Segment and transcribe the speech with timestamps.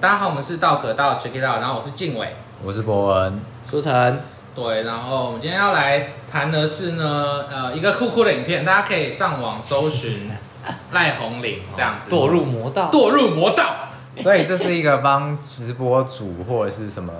[0.00, 4.22] 大家好，我们是道可道 Check It Out，然后我是静伟，我是博文，舒晨。
[4.54, 10.30] 对，然后我们今天要来谈的是呢，呃，一个酷酷的影片，大家可以上网搜寻
[10.92, 13.88] 赖宏霖这样子，堕入魔道，堕入魔道。
[14.22, 17.12] 所以这是一个帮直播主或者是什么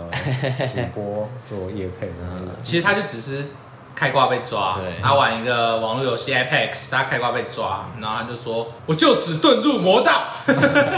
[0.72, 2.14] 主播做业配的，
[2.62, 3.46] 其实他就只是。
[3.98, 10.22] 开挂被抓，他玩一个网络游戏 Apex，他开挂被抓，然后他就说：“我就此遁入魔道。”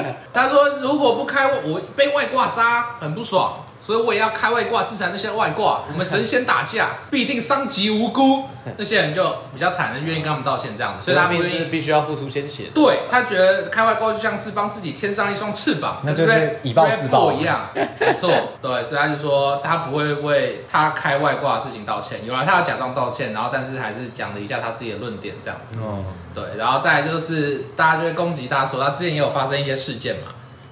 [0.34, 5.80] 他说：“如果不开，我被外挂杀，很不爽。”所以我也要开外挂，制裁那些外挂。
[5.90, 8.44] 我们神仙打架，必定伤及无辜。
[8.76, 11.04] 那些人就比较惨，愿意跟他们道歉这样子。
[11.04, 12.70] 所以他必须必须要付出鲜血。
[12.72, 17.68] 对，他觉得开外挂就像是帮自己添上一双翅膀，那就是以暴制暴一样。
[17.74, 18.30] 没错，
[18.62, 22.24] 对，所以他就说他不会为他开外挂的事情道歉。
[22.24, 25.74] 有了他要假装道歉，然后但是还是讲了一下他自己的论点这样子。
[25.82, 30.28] 嗯，对，然后再来就是大家就会攻击他说他之前也有发生一些事件嘛。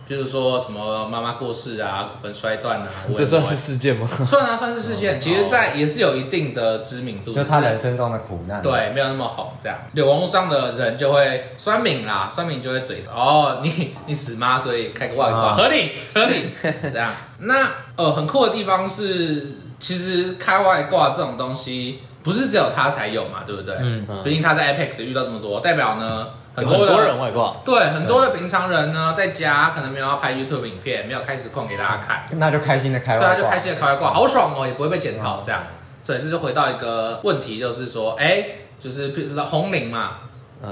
[0.09, 4.09] 就是说什么妈妈过世啊，骨盆摔断啊， 这算是事件吗？
[4.25, 5.21] 算啊，算是事件。
[5.21, 8.63] 其实，在也是有一定的知名度，就他人生中的苦难。
[8.63, 9.79] 对，没有那么红这样。
[9.95, 16.47] 对，网络上的人就会酸民啦，酸民就会嘴哦，你 你死妈，所以开个外挂，合理合理
[16.91, 17.13] 这样。
[17.41, 23.77] 那呃，很酷的地方是，其实开外挂这种东西，不是只有他才有嘛，对不对？
[23.81, 24.07] 嗯。
[24.25, 26.29] 毕竟他在 Apex 遇到这么多，代表呢。
[26.65, 35.63] 很多，人外挂，对，很多的平常人呢，在家可能没有要拍 YouTube 影片，没有开实况给大家看，那就开心的开外挂，对啊，就开心的开外挂，好爽哦，也不会被检讨这样，
[36.03, 38.47] 所以这就回到一个问题，就是说，哎，
[38.79, 39.13] 就是
[39.47, 40.19] 红领嘛，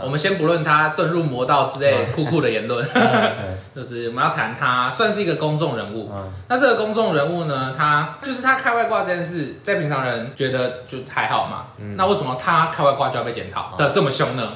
[0.02, 2.84] 我们先不论他遁入魔道之类酷酷的言论，
[3.74, 6.10] 就是我们要谈他算是一个公众人物，
[6.48, 14.52] 那这个公众人物呢，他就是他开外挂这件事，在平常人觉得就还好嘛，那为什么他开外挂就要被检讨的这么凶呢？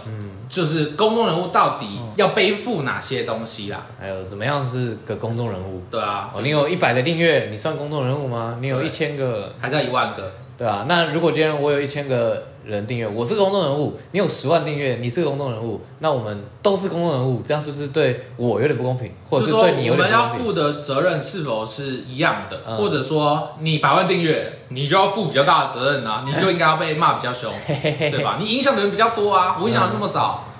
[0.51, 3.87] 就是公众人物到底要背负哪些东西啦？
[3.99, 5.81] 还有怎么样是个公众人物？
[5.89, 8.59] 对啊，哦，你有一百的订阅，你算公众人物吗？
[8.61, 10.33] 你有一千个，还是要一万个？
[10.59, 19.11] 对啊，那如果今天我有一千个人订阅，我是个公众人物，你有十万订阅，你是个公众人物，那我们都是公众人物，这样是不是对我有点不公平？
[19.29, 20.05] 或者是对你有点不公平？
[20.05, 22.61] 我们要负的责任是否是一样的？
[22.69, 26.25] 嗯、或者说你百万订阅，你就要负比较大的责任啊？
[26.29, 28.37] 你就应该要被骂比较凶，对吧？
[28.41, 30.45] 你影响的人比较多啊，我影响的那么少。
[30.47, 30.51] 嗯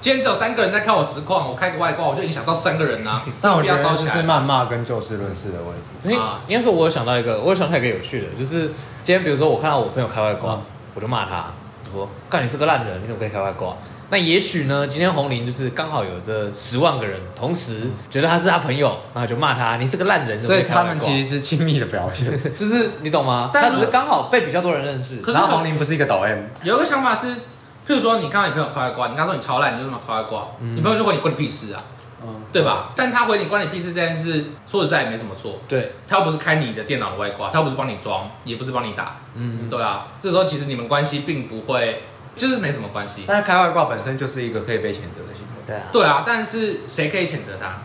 [0.00, 3.22] 今天只有三个人在看我实况，我开个外挂，我就影响到三个人啊！
[3.38, 5.76] 但我觉得这是谩骂跟就事论事的问
[6.08, 6.18] 题。
[6.18, 8.68] 啊，应该说，我有想到一个，我有想到一个有趣的，就是
[9.04, 10.62] 今天比如说我看到我朋友开外挂，嗯、
[10.94, 11.46] 我就骂他，
[11.92, 13.74] 我说：“干你是个烂人，你怎么可以开外挂？”
[14.10, 22.28] 那也许呢，今天红林就是刚好有这十万个人同时觉得他是他朋友，然后就骂他：“你是个烂人。”所以他们其实是亲密的表现，
[22.58, 23.50] 就是你懂吗？
[23.52, 25.20] 但他只是刚好被比较多人认识。
[25.32, 27.34] 然后红林不是一个抖 M，有一个想法是。
[27.88, 31.82] 譬如说，你看到你朋友开外挂，你刚说你超烂，你就这么开外挂，嗯、你朋友就问你关你屁事啊，
[32.22, 32.90] 嗯、对吧？
[32.94, 35.58] 但他回你关你屁事这件事，说实在也没什么错。
[35.66, 40.08] 对，他又不是开你的电脑的外挂，他又不是帮你装，也不是帮你打，嗯，对啊。
[40.20, 42.02] 这时候其实你们关系并不会，
[42.36, 43.24] 就是没什么关系。
[43.26, 45.64] 但是开外挂本身就是一个可以被谴责的行为。
[45.66, 46.22] 对啊，对啊。
[46.26, 47.78] 但是谁可以谴责他？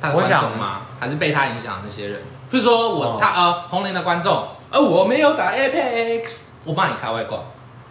[0.00, 0.82] 他的观众吗？
[0.98, 2.20] 还是被他影响的那些人？
[2.50, 7.40] 譬如说我、哦、他呃红莲的观众，呃我没有打 Apex，我帮你开外挂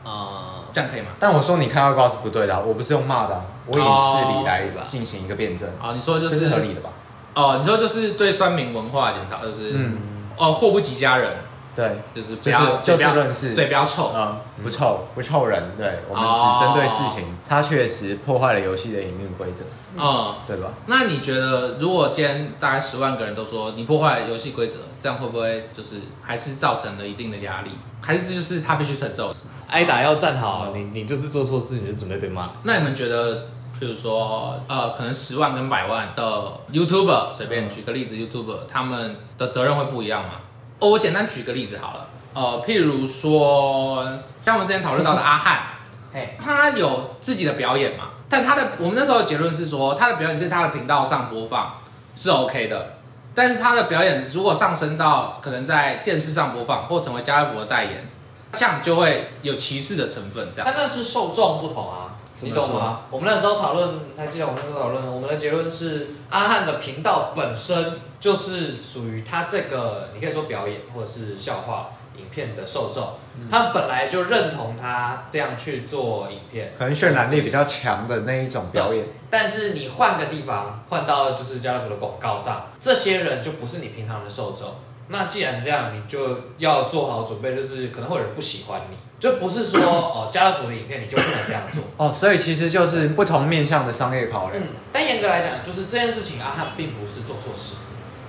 [0.04, 0.64] 啊。
[0.72, 1.08] 这样可以吗？
[1.20, 5.69] 但我说你开外挂是不对的，我不是用骂的，我以事理来进行一个辩证。
[5.81, 6.90] 啊，你说就是合理的吧？
[7.35, 9.97] 哦，你说就是对酸民文化检讨，就是嗯，
[10.35, 11.38] 哦，祸不及家人，
[11.75, 19.63] 对，就是不要就事论事，嘴不要臭，嗯，不臭不臭人，对，我们只针对事情，它确实破坏了游戏的营运规则，
[19.96, 20.69] 嗯，对吧？
[20.88, 27.72] 那你觉得，如果今天大概十万个人都说你破坏了游戏规则，这样会不会就是还是造成了一定的压力？
[28.01, 29.31] 还是这就是他必须承受？
[29.68, 32.50] 挨打要站好，你你就是做错事，你就准备被骂。
[32.63, 33.46] 那你们觉得，
[33.80, 40.32] 譬如说，呃，可能十万跟百万的 YouTuber，随便举个例子，YouTuber 他们的责任会不一样吗？
[40.80, 44.06] 哦，我简单举个例子好了，呃，譬如说，
[44.44, 45.62] 像我们之前讨论到的阿汉，
[46.14, 48.10] 嘿，他有自己的表演嘛？
[48.28, 51.76] 但他的我们那时候的结论是说，他的表演在他的频道上播放
[52.16, 52.98] 是 OK 的，
[53.34, 58.10] 但是他的表演如果上升到可能在电视上播放，或成为家乐福的代言。
[58.52, 60.66] 这样就会有歧视的成分，这样。
[60.66, 63.01] 但那是受众不同啊，你懂吗？
[63.09, 79.06] 我们那时候讨论，还记得我们那时候讨论，我们的结论是阿汉的频道本身就是属于他这个，你可以说表演或者是笑话影片的受众，嗯、他本来就认同他这样去做影片，可能渲染力比较强的那一种表演。
[79.30, 84.75] 但是你换个地方，换到就是家乐福的广告上，这些人就不是你平常的受众。
[85.12, 94.63] 那既然这样，你就要做好准备，就是可能会有人不喜欢你，就不是说哦， 家乐福的影片你就不能这样做哦，所以其实就是不同面向的商业考量。
[94.63, 97.75] 嗯，但严格来讲，就是这件事情阿汉并不是做错事，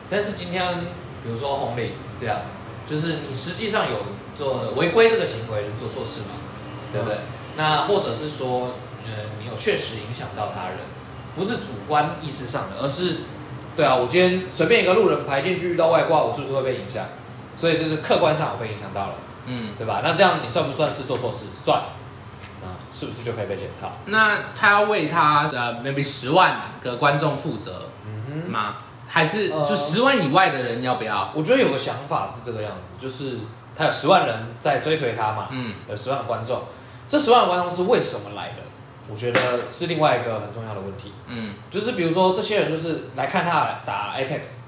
[0.09, 0.81] 但是今天
[1.23, 2.41] 比如说红领这样，
[2.87, 3.99] 就是你实际上有
[4.37, 6.35] 做违规这个行为，就做错事嘛，
[6.93, 7.19] 对不对？
[7.57, 8.73] 那或者是说，
[9.07, 10.79] 呃，你有确实影响到他人，
[11.37, 13.19] 不是主观意识上的，而是，
[13.77, 17.05] 对啊，我今天随便一个路人排进去遇到外挂，我是不是会被影响？
[17.57, 19.15] 所以就是客观上我被影响到了，
[19.47, 20.01] 嗯，对吧？
[20.05, 21.47] 那这样你算不算是做错事？
[21.55, 21.79] 算，
[22.63, 23.93] 啊，是不是就可以被检讨？
[24.07, 27.87] 那他要为他呃，maybe 十万个观众负责，
[28.49, 28.77] 吗？
[29.09, 31.33] 还是就十万以外的人要不要？
[31.35, 33.39] 我觉得有个想法是这个样子，就是
[33.75, 36.63] 他有十万人在追随他嘛，嗯，有十万观众。
[37.09, 38.63] 这十万观众是为什么来的？
[39.11, 41.13] 我觉得是另外一个很重要的问题。
[41.27, 44.59] 嗯，就是比如说这些人就是来看他打 Apex，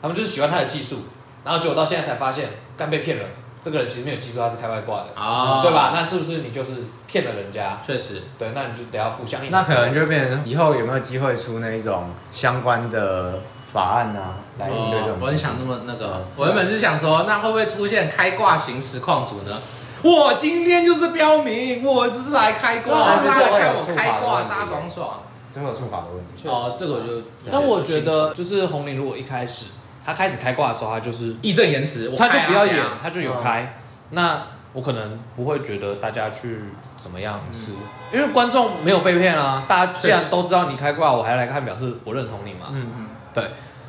[0.00, 1.04] 他们就是喜欢他的技术，
[1.44, 3.24] 然后结果到现在才发现，干被骗了。
[3.62, 5.92] 这个人其实没有技术，他是开外挂的，哦、对吧？
[5.94, 6.70] 那是不是你就是
[7.06, 7.80] 骗了人家？
[7.86, 9.52] 确实，对，那你就得要负相应。
[9.52, 13.40] 那可能就变成以后有没有机会出那一种相关的
[13.72, 15.18] 法案啊，来应对这种、哦？
[15.20, 19.56] 我很想那么那个，我原本是想说，那会不会出现开挂型实况主呢？
[20.02, 25.22] 我今天就是标明，我只是来开挂，但是来看我开挂杀爽爽，
[25.54, 26.48] 真的有触法的问题。
[26.48, 29.66] 哦，这个我就，但我觉得就是红林，如果一开始
[30.04, 33.74] 他开始开挂的时候，他就是义正言辞，他就不要演，他就有开，
[34.10, 36.60] 那我可能不会觉得大家去
[36.98, 37.72] 怎么样吃，
[38.12, 42.68] 因为观众没有被骗啊，大家既然都知道你开挂，我还来看，表示我认同你嘛。
[42.70, 43.44] 嗯嗯，对。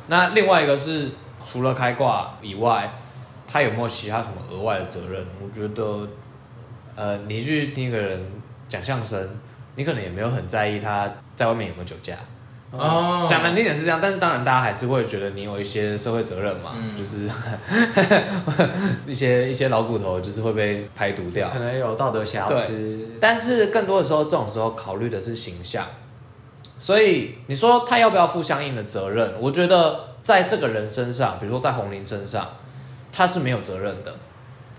[0.06, 1.10] 那另外一个是
[1.44, 2.90] 除了开挂以外。
[3.46, 5.24] 他有没有其他什么额外的责任？
[5.40, 6.08] 我觉得，
[6.96, 8.26] 呃，你去听一个人
[8.66, 9.30] 讲相声，
[9.76, 12.14] 你可能也没有很在意他在外面有没有酒驾。
[12.78, 17.28] 哦，讲难听点是这样，但是当然大家还是会觉得你有一些社会责任嘛，嗯、就是
[19.06, 23.16] 一些一些老骨头就是会被排毒掉，可能有道德瑕疵。
[23.20, 25.84] 但是更多的时候，这种时候考虑的是形象。
[26.78, 29.34] 所以你说他要不要负相应的责任？
[29.40, 32.48] 我觉得在这个人身上，比如说在红林身上。
[33.16, 34.12] 他是没有责任的，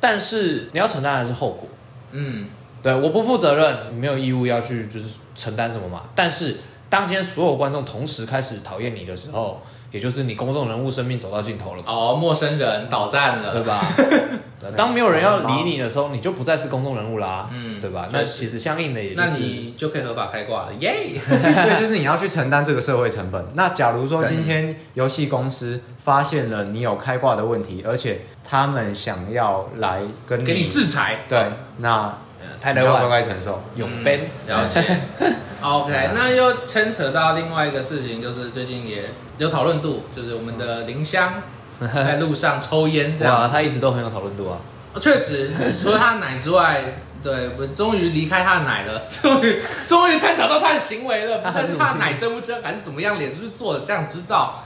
[0.02, 1.70] 但是你要承担的是后果。
[2.12, 2.48] 嗯，
[2.84, 6.02] 对，我不负责任，你没有义务要去就是承担什么嘛。
[6.14, 6.58] 但是
[6.96, 9.62] 当今天所有观众同时开始讨厌你的时候，
[9.92, 11.84] 也就是你公众人物生命走到尽头了。
[11.86, 13.82] 哦，陌生人倒站了，对吧？
[14.78, 17.50] 当没有人要理你的时候，你就不再是公众人物啦。
[17.52, 18.08] 嗯，对吧？
[18.14, 20.94] 那其实相应的，也就是，那你就可以合法开挂了，耶！
[21.20, 23.46] 对，就是你要去承担这个社会成本。
[23.56, 32.18] 那假如说今天游戏公司发现了你有开挂的问题，而且他们想要来跟你给你制裁，对，那
[32.66, 34.84] 太多万该承受，永奔了解。
[35.62, 39.04] OK，那又牵扯到另外一个事情，就是最近也
[39.38, 41.34] 有讨论度，就是我们的林香
[41.94, 44.58] 在路上抽烟这样，他一直都很有讨论度啊。
[45.00, 46.82] 确实，除了他的奶之外，
[47.22, 54.64] 对，我终于离开他的奶了， 终于终于探讨到他的行为了，不知道他的奶真不真，还是怎么样，脸是不是做的像知道？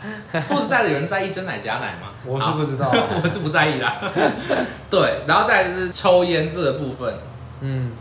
[0.48, 2.14] 说实在的，有人在意真奶假奶吗？
[2.26, 2.90] 我是不知道，
[3.22, 3.96] 我是不在意啦。
[4.90, 7.14] 对，然后再来是抽烟这个部分，
[7.62, 7.92] 嗯。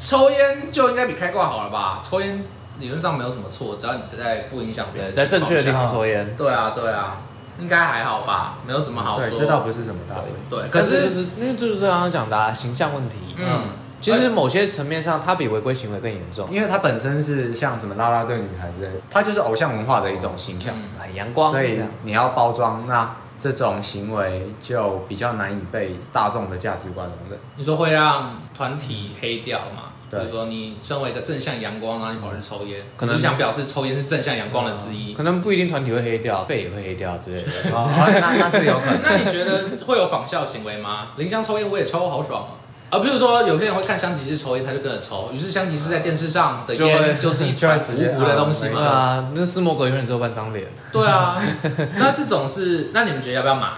[0.00, 2.00] 抽烟就应该比开挂好了吧？
[2.04, 2.44] 抽烟
[2.78, 6.36] 理论上没有什么错，只要你在不影响别人，在正确的地方抽烟。
[6.36, 7.16] 对啊，对啊，
[7.58, 8.58] 应该还好吧？
[8.64, 9.28] 没有什么好说。
[9.30, 10.30] 对，这倒不是什么大问题。
[10.48, 13.16] 对，可是就是因为就是刚刚讲的啊，形象问题。
[13.38, 13.62] 嗯，
[14.00, 21.50] 其实某些层面上，它比违规行为更严重，因为它本身是像什么啦啦队女孩之类的，它就是偶像文化的一种形象，很阳光。
[21.50, 23.16] 所以你要包装那。
[23.38, 27.38] 这种行为就比较难以被大众的价值观容忍。
[27.56, 29.84] 你说会让团体黑掉吗？
[30.10, 35.12] 对，比如说你身为一个正向阳光，然后你跑去抽烟，可能想表示抽烟是正向阳光的之一。
[35.12, 37.50] 可能不一定团体会黑掉，肺也会黑掉之类的。
[37.76, 37.88] 哦
[38.20, 39.00] 那那是有可能。
[39.02, 41.08] 那你觉得会有仿效行为吗？
[41.16, 42.48] 林江抽烟我也抽，好爽。
[42.90, 48.80] 而不是说有些人会看香吉士抽烟，他就跟着抽，于是香吉士在电视上的烟就是一团糊糊的东西嘛。
[48.80, 50.66] 啊，那斯摩格永远只有半张脸。
[50.90, 51.40] 对啊，
[51.98, 53.68] 那这种是，那你们觉得要不要买？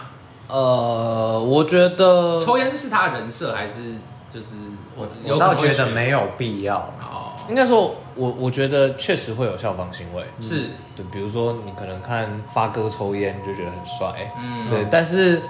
[0.49, 3.95] 呃，我觉得抽烟是他的人设，还是
[4.29, 4.57] 就是
[4.97, 6.77] 我我倒觉得没有必要。
[7.01, 15.41] 哦，应该说，我我觉得确实会有效仿行为，是对，比如说你可能看发哥抽烟就觉得很帅，嗯，对，但是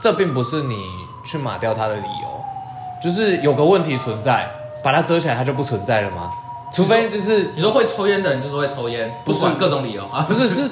[0.00, 0.84] 这并不是你
[1.24, 2.39] 去骂掉他的理由。
[3.02, 4.48] 就是有个问题存在，
[4.82, 6.30] 把它遮起来，它就不存在了吗？
[6.72, 10.70] 除非就是你说会抽烟的人就是会抽烟，不管各种理由啊，不是是，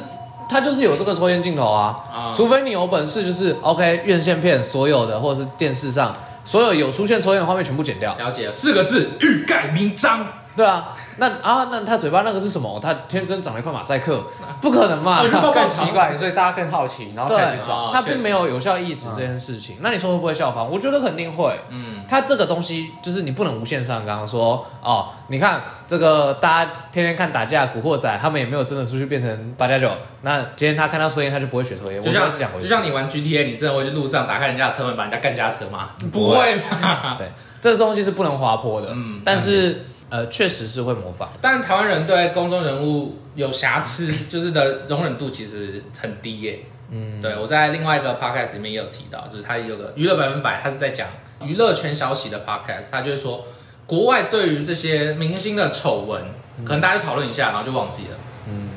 [0.48, 1.98] 他就是有这个抽烟镜头啊。
[2.12, 8.14] 啊，除非你有本事，就是 OK 院线片所有的或者是电视上所有有出现抽烟的画面全部剪掉。
[8.16, 10.24] 了解了，四个字：欲盖弥彰。
[10.58, 12.80] 对啊，那啊，那他嘴巴那个是什么？
[12.82, 14.24] 他天生长了一块马赛克，
[14.60, 15.22] 不可能嘛？
[15.54, 17.92] 更奇怪，所以大家更好奇，然后开始去找。
[17.92, 19.76] 他并没有有效抑制这件事情。
[19.82, 20.68] 那你说会不会效仿？
[20.68, 21.56] 我觉得肯定会。
[21.68, 29.88] 嗯，他这个东西就是你不能无限上纲说哦，你看这个大家天天看打架，古惑仔他们也没有真的出去变成八加九。
[30.22, 32.02] 那今天他看到抽烟，他就不会学抽烟。
[32.02, 32.28] 就像
[32.60, 35.90] 就像你玩 GTA，你真的会去路上打开人家的车门，把人家干下车吗？
[36.10, 37.14] 不会嘛？
[37.16, 37.28] 对，
[37.62, 38.88] 这个东西是不能滑坡的。
[38.90, 39.84] 嗯，但是。
[40.10, 46.60] 呃，确实是会模仿，但台湾人对公众人物有瑕疵， 就是的容忍度其实很低耶。
[46.90, 51.06] 嗯，对，我在另外一个 podcast 里面也有提到，就是他有个娱乐百分百，他是在讲
[51.42, 53.46] 娱乐圈消息的 podcast，他就是说
[53.86, 56.22] 国外对于这些明星的丑闻，
[56.64, 58.16] 可能大家就讨论一下，然后就忘记了。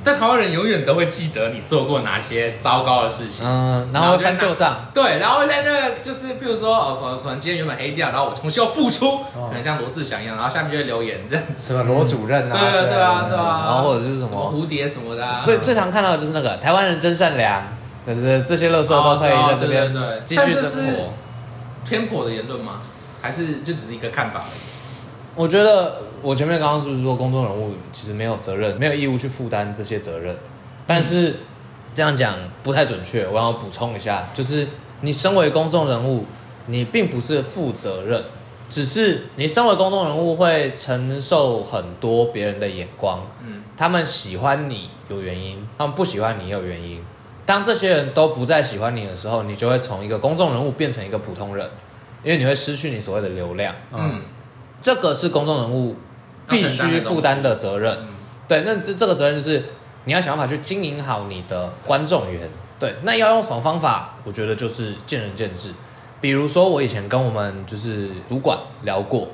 [0.03, 17.63] 但台湾人永远都会记得你做过哪些糟糕的事情，嗯，然后翻旧账，对，然后在那个就是，譬如说，哦，可能可能今天原本黑掉，然后我重新要复出，可能像罗志祥一样，然后下面就会留言这样子，什么罗主任啊，对对啊对啊，然后或者是什么蝴蝶什么的，最最常看到的就是那个台湾人真善良，
[18.07, 19.93] 就是这些垃圾都可以在这边。
[20.27, 21.13] 继续生活。
[21.83, 22.73] 偏颇的言论吗？
[23.21, 24.61] 还是就只是一个看法而已？
[25.35, 30.35] 我觉得我前面刚刚是不是说公众人物其实没有责任，没有义务去负担这些责任？
[30.85, 31.35] 但是
[31.95, 34.67] 这样讲不太准确，我要补充一下，就是
[35.01, 36.25] 你身为公众人物，
[36.67, 38.23] 你并不是负责任，
[38.69, 43.25] 只是你身为公众人物会承受很多别人的眼光。
[43.45, 47.01] 嗯，他们喜欢你有原因，他们不喜欢你也有原因。
[47.45, 51.69] 当这些人都不再喜欢你的时候，你就会从一个公众人物变成一个普通人，
[52.23, 53.73] 因为你会失去你所谓的流量。
[53.91, 54.21] 嗯。
[54.81, 55.95] 这个是公众人物
[56.51, 57.97] 必须负担的责任，
[58.47, 59.63] 对，那这这个责任就是
[60.03, 64.15] 你要想办法去经营好你的观众缘，对，那要用什么方法？
[64.23, 65.71] 我觉得就是见仁见智。
[66.19, 69.29] 比如说，我以前跟我们就是主管聊过，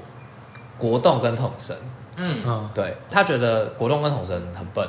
[0.78, 1.76] 国栋跟统神，
[2.16, 4.88] 嗯嗯，对，他觉得国栋跟统神很笨。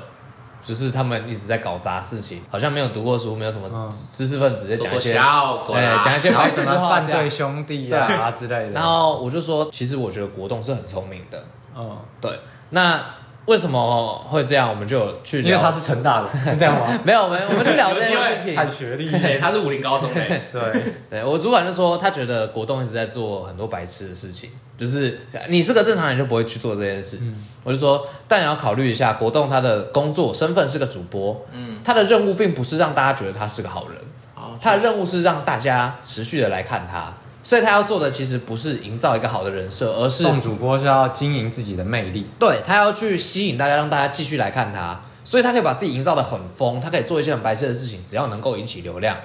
[0.61, 8.70] 就是他们一直在搞砸事情，好像没有读过书，没有什么知识分子在讲一些，哎，讲一些什么犯罪兄弟啊之类的。
[8.70, 11.42] 然后我就说，其实我觉得国栋是很聪明的。
[11.78, 12.32] 嗯，对。
[12.70, 13.14] 那
[13.47, 14.68] 为什么会这样？
[14.68, 16.87] 我们就去聊，因为他是成大的， 是这样吗？
[17.02, 18.54] 没有，没有，我们去聊这件事情。
[18.56, 20.20] 看学历，他是武林高中的。
[20.52, 24.50] 对，对我主管就说，他觉得国栋一直在做很多白痴的事情。
[24.76, 25.18] 就是
[25.49, 27.18] 你是个正常人，就不会去做这件事。
[27.23, 33.99] 嗯、我就说，但你要考虑一下，国栋他的工作身份是个主播，嗯，他的任务并不是让大家觉得他是个好人，
[34.37, 37.12] 哦、他的任务是让大家持续的来看他，
[37.48, 49.16] 所以他要做的其实不是营造一个好的人设，而是当主播是要经营自己的魅力，对，他要去吸引大家，让大家继续来看他，所以他可以把自己营造的很疯，他可以做一些很白痴的事情，只要能够引起流量，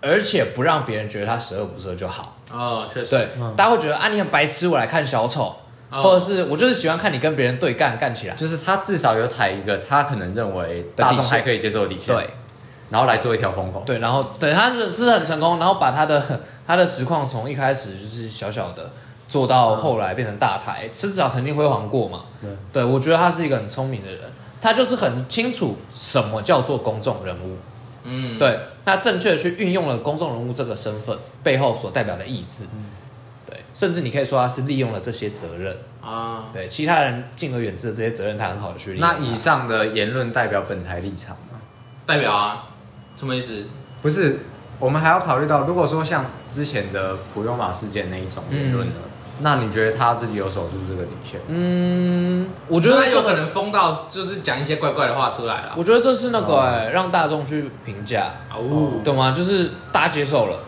[0.00, 2.36] 而且不让别人觉得他十恶不赦就好。
[2.50, 5.54] 哦，确实，对，嗯、大家会觉得啊，你很白痴，我来看小丑，
[5.90, 12.28] 哦、或者是我就是喜欢看你跟别人对干干起来，就是他至少有踩一个他可能认为大众还可以接受的底线，对，
[12.90, 18.92] 然后来做一条疯狗，对，然后对他是很成功，然后把他的他的实况从一开始就是小小的
[19.26, 24.20] 做到后来变成大台，至少曾经辉煌过嘛，对，对我觉得他是一个很聪明的人，
[24.60, 27.56] 他就是很清楚什么叫做公众人物。
[28.04, 32.84] 嗯，对，他正确的去运用了公众人物这个身份背后所代表的意志，嗯，
[33.46, 39.08] 对，甚至你可以说他是利用了这些责任啊，对，其他人敬而远之的这些责任，他很好的去利用。
[39.08, 41.60] 那以上的言论代表本台立场吗？
[42.06, 42.68] 代表啊，
[43.16, 43.64] 什么意思？
[44.00, 44.38] 不是，
[44.78, 48.92] 我们还要考虑到，如果说像之前的普悠马事件那一种言论呢？
[48.96, 49.02] 嗯
[49.40, 51.38] 那你觉得他自己有守住这个底线？
[51.46, 55.74] 嗯，我觉得他有可能疯到就是讲一些怪怪的话出来了。
[55.76, 59.30] 我觉得这是那个让大众去评价哦，懂吗？
[59.30, 60.58] 就是大家接受了，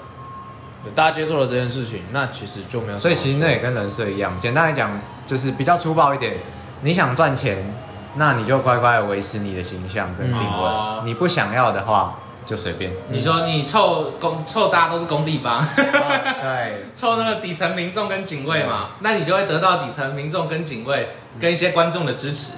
[0.94, 2.98] 大家接受了这件事情，那其实就没有。
[3.00, 4.92] 所以其实那也跟人设一样，简单来讲
[5.26, 6.36] 就是比较粗暴一点。
[6.82, 7.74] 你想赚钱，
[8.14, 10.44] 那你就乖乖的维持你的形象跟定位。
[10.46, 12.16] 嗯、你不想要的话。
[12.46, 22.52] 就随便，你说你凑工凑大家都是工地帮，对， 凑那个底层民众跟警卫嘛，那你就会得到底层民众跟警卫跟一些观众的支持。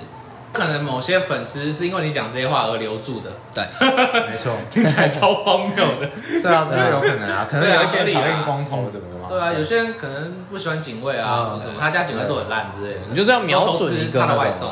[0.53, 3.65] 可能某些粉丝是因为你讲这些话而留住的，对，
[4.29, 6.11] 没错，听起来超荒谬的。
[6.43, 9.27] 对啊，这是有可能啊， 可能有一些讨厌光头什么的嘛。
[9.29, 14.71] 对啊，有些人可能不喜欢警卫啊，什么他家警卫都很烂之类的，你就这样瞄准一个他的外送，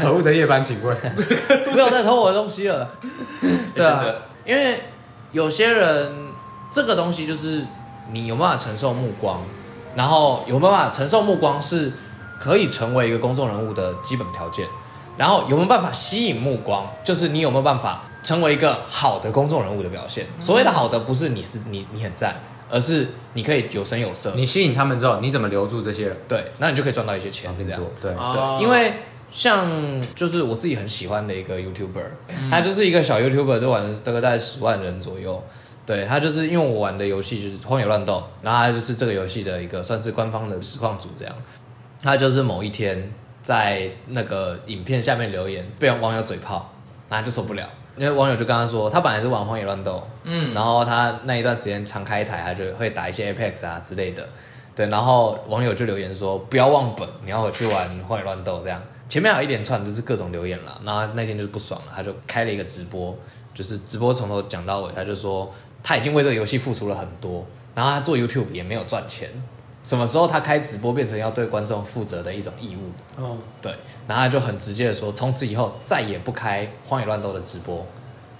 [0.00, 0.94] 可恶的夜班警卫，
[1.72, 2.88] 不要再偷我的东西了。
[3.74, 4.04] 对啊，
[4.44, 4.84] 因为
[5.32, 6.14] 有些人
[6.70, 7.64] 这个东西就是
[8.12, 9.42] 你有办法承受目光，
[9.96, 11.92] 然后有办法承受目光是。
[12.40, 14.66] 可以成为一个公众人物的基本条件，
[15.18, 20.26] 然后有没有办法吸引目光，就是你有没有办法成为一个好的公众人物的表现。
[20.40, 24.32] 所谓的好的，不是你是你你很赞，而是你可以有声有色。
[24.34, 26.16] 你吸引他们之后，你怎么留住这些人？
[26.26, 27.80] 对，那你就可以赚到一些钱，这样。
[28.00, 28.94] 对对，因为
[29.30, 29.68] 像
[30.14, 35.42] 就是我自己很喜欢的一个 YouTuber，、嗯、他就是一个小 YouTuber，就玩大概大概十万人左右。
[35.86, 41.34] 对，他就是因为我玩的游戏就是《荒野乱斗》，然后他就是这个游戏的一个算是官方的实况组这样。
[42.02, 46.72] 他就是某一天在那个影片下面留言，被网友嘴炮，
[47.08, 47.68] 然后就受不了。
[47.96, 54.26] 因为网友就跟他说，他本来是玩《荒野乱斗》，嗯，然后他那一段时间常开一台，他就会打一些 Apex 啊之类的。
[54.74, 58.80] 对，然后网友就留言说，不要忘本，你要回去玩《荒野乱斗》这样。
[59.08, 63.16] 前面还有一连串就是各种留言了，然后那天就是不爽了，他就开了一个直播，
[63.52, 65.52] 就是直播从头讲到尾，他就说。
[65.82, 67.42] 他已经为这个游戏付出了很多，
[67.74, 69.30] 然后他做 YouTube 也没有赚钱。
[69.82, 73.22] 什么时候他开直播变成要对观众负责的一种义务？
[73.22, 73.72] 哦，对，
[74.06, 77.86] 然后他就很直接的说，从此以后再也不开荒野乱斗的直播，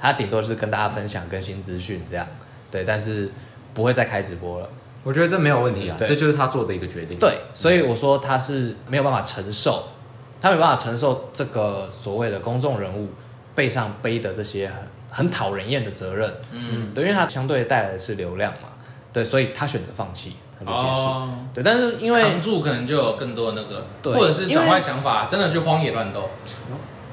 [0.00, 2.26] 他顶多就是跟大家分享更新资讯这样，
[2.70, 3.30] 对，但是
[3.72, 4.68] 不会再开直播了。
[5.02, 7.18] 我觉得这没有问题啊，对这就是他做的一个决定。
[7.18, 9.84] 对，所以我说他是没有办法承受，
[10.40, 13.08] 他没办法承受这个所谓的公众人物
[13.54, 14.76] 背上背的这些很。
[15.12, 18.68] 很讨人厌的责任，嗯，对，因为他相对带来的是流量嘛，
[19.12, 20.36] 对，所以他选择放弃，
[20.66, 26.30] 结束，哦、对，但是因为扛住可能就有更多那个，对或者是转换想法，真的去荒野乱斗，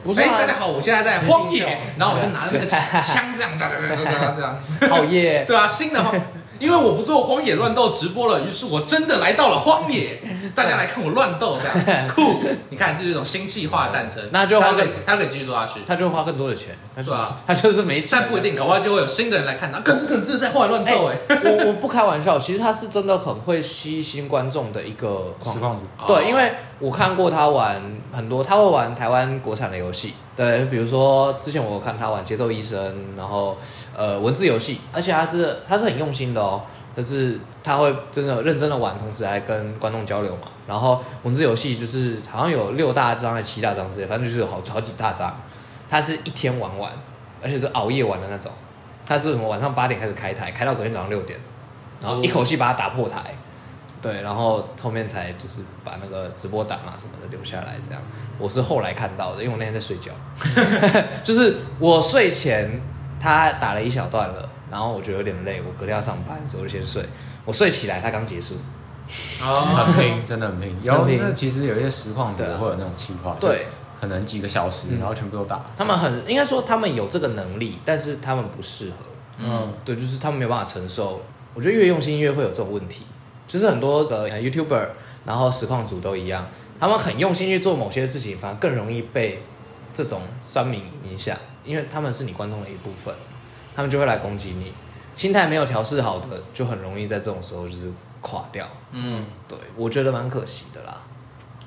[0.04, 4.58] 不是、啊，哎，大家好，我现在在荒野，然后我就拿着那个枪这样，哒哒哒哒，这样，
[4.90, 6.12] 好耶，对啊，新的话。
[6.60, 10.20] 因为我不做荒野乱斗直播了，于是我真的来到了荒野，
[10.58, 12.44] 大家来看我乱斗这样 酷。
[12.72, 14.24] 你看，这是一种新气化的诞生。
[14.32, 16.76] 那就花更，他可以继续做下去，他就会花更多的钱。
[16.96, 19.80] 他说啊， 他就是没钱，但不一定，搞不好就会有新的人来看他。
[19.82, 21.16] 可是可能这是在荒野乱斗哎。
[21.30, 25.84] 我我不开玩笑，其实他是真的很会吸新观众的一个实况主。
[26.08, 27.80] 对，因为我看过他玩
[28.12, 30.16] 很多，他会玩台湾国产的游戏。
[30.36, 33.56] 对，比如说之前我有看他玩节奏医生，然后
[33.96, 36.64] 呃文字游戏，而且他是他是很用心的哦。
[36.96, 40.44] 就是他会真的认真的玩，同时还跟观众交流嘛。
[40.66, 45.36] 然后文字游戏就是好像有六大章还七大章之类，反正就是有好好几大章。
[45.90, 46.90] 他是一天玩完，
[47.44, 48.50] 而且是熬夜玩的那种。
[49.06, 51.38] 他是什么晚上八点开始开台，开到隔天早上六点，
[52.02, 53.22] 然后一口气把它打破台。
[54.02, 57.76] 对，然后后面才就是把那个直播档啊什么的留下来。
[57.84, 58.02] 这样
[58.40, 60.14] 我是后来看到的，因为我那天在睡觉。
[61.22, 62.82] 就是我睡前
[63.20, 64.50] 他打了一小段了。
[64.70, 67.02] 然后我觉得有点累，我隔天要上班，所以我就先睡。
[67.48, 68.56] 我睡起来，他刚结束，
[69.40, 70.78] 很拼，真的很拼。
[70.84, 73.68] 然后那其实有一些实况主会有那种企划，对，
[74.02, 75.64] 可能几个小时，然后全部都打。
[75.78, 78.98] 他们很应该说他们有这个能力，但是他们不适合。
[79.40, 81.22] 嗯，对，就是他们没有办法承受。
[81.54, 83.06] 我觉得越用心越会有这种问题。
[83.48, 84.90] 就是很多的 YouTuber，
[85.24, 86.46] 然后实况组都一样，
[86.78, 89.42] 他们很用心去做某些事情，反而更容易被
[89.94, 93.16] 这种酸民影响，因为他们是你观众的一部分。
[93.74, 94.74] 他们就会来攻击你，
[95.18, 98.68] 心态没有调试好的，就很容易在这种时候就是垮掉。
[98.92, 101.02] 嗯，对，我觉得蛮可惜的啦。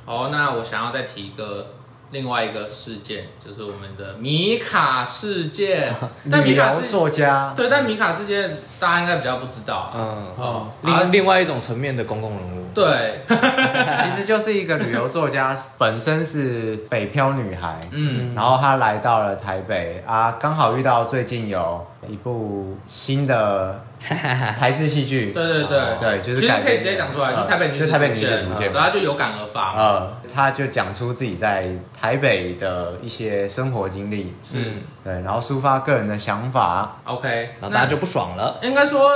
[0.06, 1.74] 好，那我想要再提一个
[2.10, 5.94] 另外一个事件，就是我们的米卡事件。
[6.30, 9.92] 但米卡是作家，对，但米卡事件大家应该比较不知道啊。
[9.94, 12.66] 嗯，哦，另另外一种层面的公共人物。
[12.74, 39.10] 对， 其实就是一个旅游作家，本身是北漂女孩，嗯，然后她来到了台北啊，刚好遇到最近有一部新的台式戏剧，对对对对，就是其实可以直接讲出来，就台北女子图鉴，然后就有感而发，呃，他就讲出自己在台北的一些生活经历，嗯，对，然后抒发个人的想法，OK，然后大家就不爽了，应该说。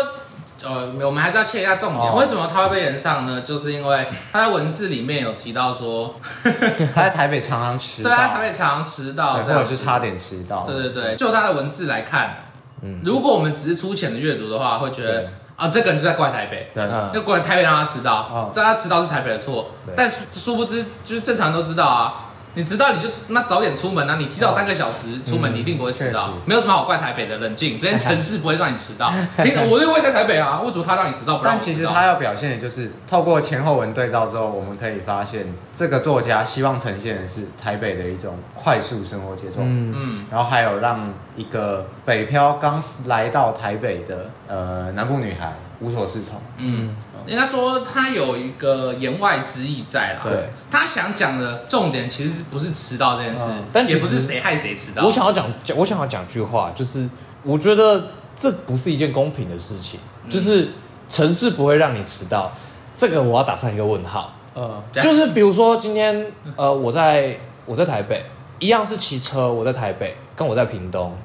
[0.63, 2.03] 呃，我们还是要切一下重点。
[2.11, 3.43] 哦、为什么他会被人上呢？
[3.43, 6.15] 就是因为他在文字里面有提到说，
[6.95, 10.65] 他在台北常常迟到，对，他台北常常迟到，或者是差点迟到。
[10.65, 12.37] 对对对，就他的文字来看，
[12.85, 19.71] 嗯，如果我们只是粗浅的阅读的话，会觉得啊，这个人就在怪台北，对，就怪台北让他迟到，让、哦、他迟到是台北的错。
[19.97, 22.24] 但殊不知，就是正常人都知道啊。
[22.55, 24.17] 你迟到你就那早点出门啊！
[24.17, 26.31] 你提早三个小时出门，你一定不会迟到。
[26.47, 29.13] 没有什么好怪台北的，冷静，这些城市不会让你迟到。
[29.43, 31.45] 平常我就会在台北啊，为什么他让你迟到不？
[31.45, 39.61] 但其实他要表现的就是，透过前后文对照之后，我们可以发现，这个作家希望呈现的是台北的一种快速生活节奏。
[39.63, 46.41] 嗯嗯，然后还有让一个北漂刚来到台北的呃南部女孩无所适从。
[46.59, 46.95] 嗯。
[47.27, 55.07] 人家说他有一个言外之意在啦，对，他想讲的重点其实不是迟到这件事，但也不是谁害谁迟到。
[55.07, 57.09] 我想要讲，我想要讲句话，就是
[57.43, 60.69] 我觉得这不是一件公平的事情，就是
[61.09, 62.53] 城市不会让你迟到，
[62.95, 64.35] 这个我要打上一个问号。
[64.55, 68.23] 嗯，就是比如说今天，呃，我在我在台北，
[68.59, 71.17] 一样是骑车，我在台北，跟我在屏东，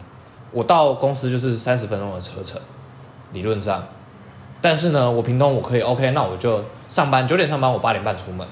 [0.51, 2.61] 我到公司就是三十分钟的车程，
[3.33, 3.83] 理论上。
[4.61, 8.45] 但是呢，我屏东我可以 OK，那我就上班九点上班，我八点半出门，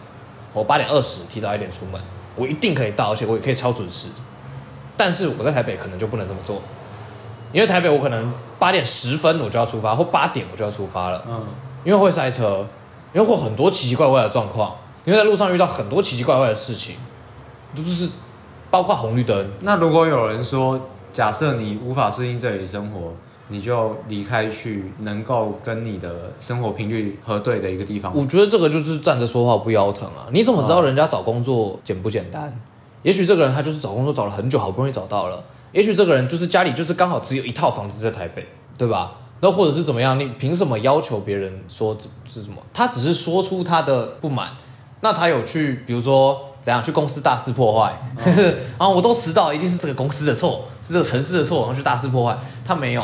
[0.54, 2.02] 我八点二十提早一点出门，
[2.36, 4.08] 我一定可以到，而且我也可以超准时。
[4.96, 6.62] 但是我在台北可能就不能这么做，
[7.52, 11.46] 因为台北我可能八点十分我就要出发，或八点我就要出发了，嗯，
[11.84, 12.66] 因为会塞车，
[13.14, 16.96] 因为会很多奇奇怪怪的状况，因为在路上遇到很多奇奇怪怪的事情，
[17.76, 18.10] 就是
[18.72, 19.52] 包括红绿灯。
[19.60, 20.80] 那如果有人说，
[21.12, 23.14] 假设你无法适应这里生活，
[23.50, 28.12] 你就离开去能够跟你的生活频率核对的一个地方。
[28.16, 30.28] 我觉得这个就是站着说话不腰疼啊！
[30.32, 32.54] 你怎么知道人家找工作简不简单？
[33.04, 35.44] 也许这个人他就是找工作找了很久，好不容易找到了。
[35.72, 38.46] 也许这个人就是家里就是刚好只有一套房子在台北，
[38.78, 39.14] 对吧？
[39.40, 40.20] 那或者是怎么样？
[40.20, 42.58] 你凭什么要求别人说是什么？
[42.74, 44.50] 他只是说出他的不满。
[45.02, 47.94] 那他有去，比如说怎样去公司大肆破坏？
[48.80, 52.36] 然后 我都迟到，一定是这个公司的错，是这个城市的错，然后去大肆破坏。
[52.66, 53.04] 他没有。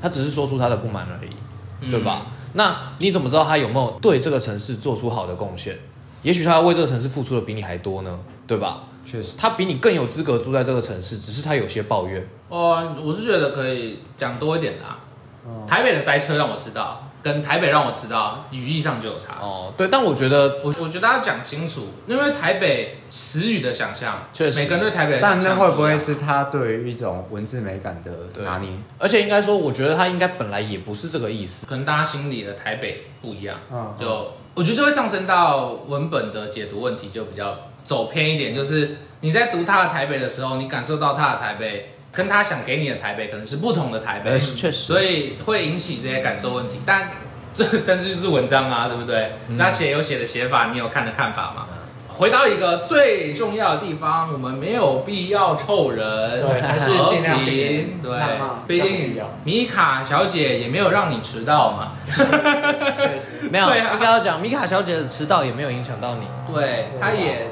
[0.00, 2.26] 他只是说出他的不满而已，对吧？
[2.26, 5.78] 嗯、那你怎么知道他有没有对这个城市做出好的贡献？
[6.22, 8.82] 也许他为这个城市付出的比你还多呢，对吧？
[9.04, 12.28] 确实，他比你更有资格住在这个城市，只是他有些抱怨。
[12.48, 14.98] 哦，我是觉得可以讲多一点的啊。
[15.46, 17.07] 哦、台北的塞车让我知道。
[17.22, 19.34] 跟台北让我知道语义上就有差。
[19.40, 24.60] 哦，对，但我觉得我我觉得要讲清楚，因为台北词语的想象，确实。
[24.60, 28.70] 每个人对台北的想象，但那会不会是他对于一种文字美感的拿捏？
[28.98, 41.94] 而且应该说，我觉得他应该本来也不是这个意思，可能大家心里的台北不一样，嗯，就我觉得就会上升到文本的解读问题，就比较走偏一点，就是你在读他的台北的时候，你感受到他的台北。
[42.10, 46.80] 跟他想给你的台北可能是不同的台北，确实，所以会引起这些感受问题。
[46.84, 47.10] 但
[47.54, 49.32] 这 但是就是文章啊，对不对？
[49.48, 51.66] 嗯、那写有写的写法，你有看的看法吗？
[52.08, 58.00] 回到一个最重要的地方，我们没有必要凑人，对，还是尽量平。
[58.02, 58.18] 对，
[58.66, 61.92] 毕竟米卡小姐也没有让你迟到嘛。
[62.08, 66.22] 确实， 没有，啊、应该要讲米卡小姐的迟到也没有影响到你。
[66.52, 67.50] 对，她也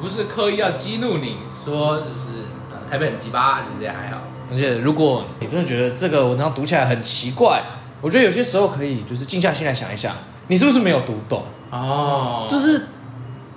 [0.00, 2.23] 不是刻意要激怒你，说就是。
[2.90, 4.22] 台北很奇葩，其实也还好。
[4.50, 7.62] 而且如果你真的觉得这个文章读起来很奇怪，
[8.02, 10.14] 我觉得有些时候可以就是静下心来想一想，
[10.48, 11.42] 你是不是没有读懂？
[11.70, 12.88] 哦，就是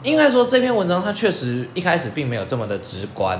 [0.04, 3.38] 应该说这篇文章它确实一开始并没有这么的直观，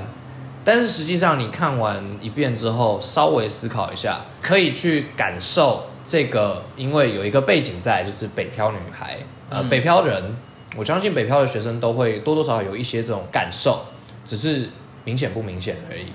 [0.62, 9.16] 但是实际上你看完一遍之后，稍微思考一下，可以去感受这个，因为有一个背景在，就是北漂女孩，
[9.48, 10.36] 呃，北漂人，
[10.76, 13.86] 我相信北漂的学生都会多多少少有一些这种感受，
[14.26, 14.68] 只是。
[15.08, 16.12] 明显不明显而已，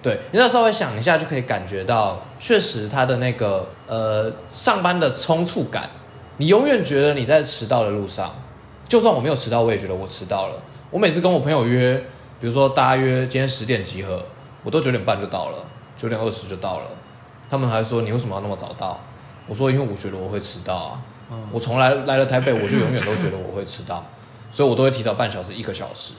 [0.00, 5.90] 对，你要稍微想一下就可以感觉到，确实他的那个呃上班的冲促感，
[6.36, 8.32] 你永远觉得你在迟到的路上，
[8.88, 10.62] 就算我没有迟到，我也觉得我迟到了。
[10.92, 11.96] 我每次跟我朋友约，
[12.40, 14.22] 比如说大约今天十点集合，
[14.62, 15.64] 我都九点半就到了，
[15.96, 16.90] 九点二十就到了，
[17.50, 19.00] 他们还说你为什么要那么早到？
[19.48, 24.06] 我说因为我觉得我会迟到啊，嗯、我从来来了台北，我就永远都觉得我会迟到，
[24.52, 26.12] 所以我都会提早半小时一个小时。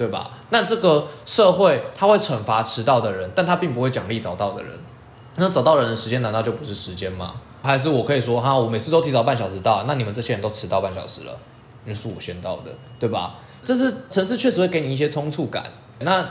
[0.00, 0.30] 对吧？
[0.48, 4.72] 那这个社会他会惩罚迟到的人，但他并不会奖励早到的人。
[5.36, 7.34] 那早到的人的时间难道就不是时间吗？
[7.62, 11.32] 还是我可以说哈，我每次都提早半小时到，那你们这些人都迟到半小时了，
[11.84, 13.34] 因为是我先到的，对吧？
[13.62, 15.62] 这是城市确实会给你一些匆促感。
[15.98, 16.26] 那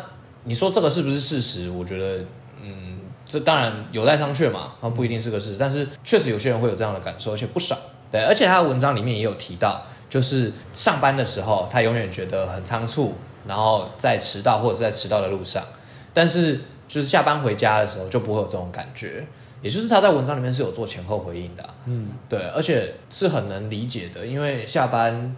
[0.46, 1.70] 你说这个是不是事实？
[1.70, 2.26] 我觉得，
[2.64, 7.78] 嗯，这当然有待商榷嘛，它不一定是个事实，但是确实有些人会有这样的感受，而且不少。
[8.12, 13.14] 对，而且他的文章里面也有提到，就是上班的时候，他永远觉得很仓促。
[13.48, 15.64] 然后在迟到或者是在迟到的路上，
[16.14, 19.26] 但是就是下班回家的时候就不会有这种感觉，
[19.62, 25.36] 也就是他在文章里面是有做前后回应的，嗯，对，而且是很能理解的，因为下班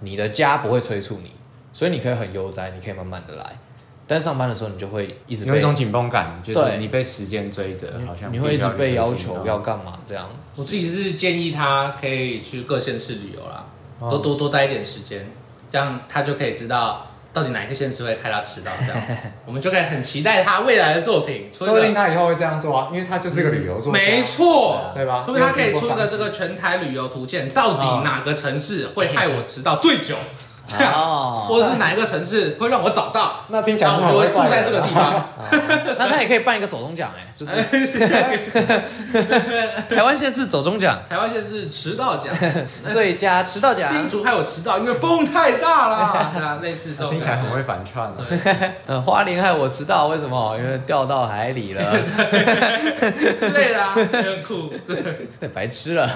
[0.00, 1.32] 你的家不会催促你，
[1.72, 3.58] 所以你可以很悠哉，你可以慢慢的来，
[4.06, 10.28] 但是上班的时候你就会一直有一种紧绷感，就是你被时间追着，好像你会一直被要求要干嘛这样。
[10.56, 13.64] 我自己是建议他可以去各县市旅游啦，
[14.00, 15.30] 多多多待一点时间，
[15.70, 17.06] 这样他就可以知道。
[17.38, 19.14] 到底哪一个县市会害他迟到这样子，
[19.46, 21.48] 我们就可以很期待他未来的作品。
[21.52, 23.98] 说不定他以后会这样做啊，因为他就是个旅游作家。
[24.00, 25.22] 没错，对吧？
[25.24, 30.16] 说不定他可以出个这个全台旅游图鉴，到底哪个城市会害我迟到最久？
[30.68, 33.44] 这样，或者是哪一个城市会让我找到？
[33.48, 35.24] 那听起来我会住在这个地方。
[35.98, 37.52] 那他也可以办一个走中奖哎，就是
[39.94, 42.26] 台湾县市走中奖，台湾县市迟到奖，
[42.92, 43.90] 最佳迟到奖。
[43.90, 46.58] 新竹害我迟到，因为风太大了。
[46.60, 48.22] 类似这种，听起来很会反串的。
[48.88, 50.56] 嗯，花莲害我迟到，为什么？
[50.58, 51.82] 因为掉到海里了
[53.40, 56.10] 之类的啊，很酷，对，白痴了。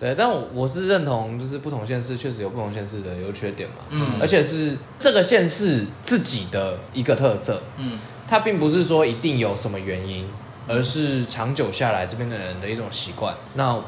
[0.00, 10.26] 对，但我我是认同，就是不同县市确实有不同县市的优缺点嘛，嗯，而且是这个县市自己的一个特色，嗯，它并不是说一定有什么原因，
[10.66, 13.34] 而是长久下来这边的人的一种习惯。
[13.56, 13.78] 那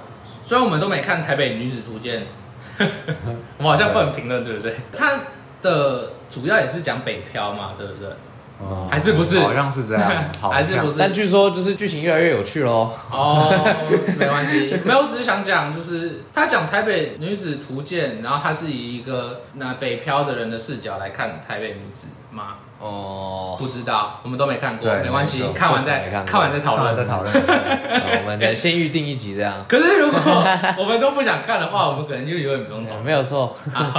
[0.42, 2.27] 虽然我们都没看《台北女子图鉴》，
[3.57, 4.77] 我们好像不能评论，对不对？
[4.94, 5.20] 它
[5.62, 8.11] 的主要也是讲北漂嘛，对不对？
[8.62, 9.38] 哦，还是不是？
[9.40, 10.11] 好像是这样，
[10.53, 10.98] 还是不是？
[10.98, 12.92] 但据说就是剧情越来越有趣喽。
[13.11, 13.53] 哦，
[14.18, 22.57] 没关系，没有，我只是想讲，就是他讲台北女子图鉴，然后他是以一个那北漂的人的视角来看台北女子吗？
[22.83, 27.33] 哦，不知道，我们都没看过，对没关系，看完再看完再讨论，再讨论。
[27.33, 29.64] 我们先预定一集这样。
[29.68, 30.21] 可是如果
[30.79, 33.03] 我们都不想看的话，我们可能就永远不用讨论。
[33.07, 33.57] 没有错。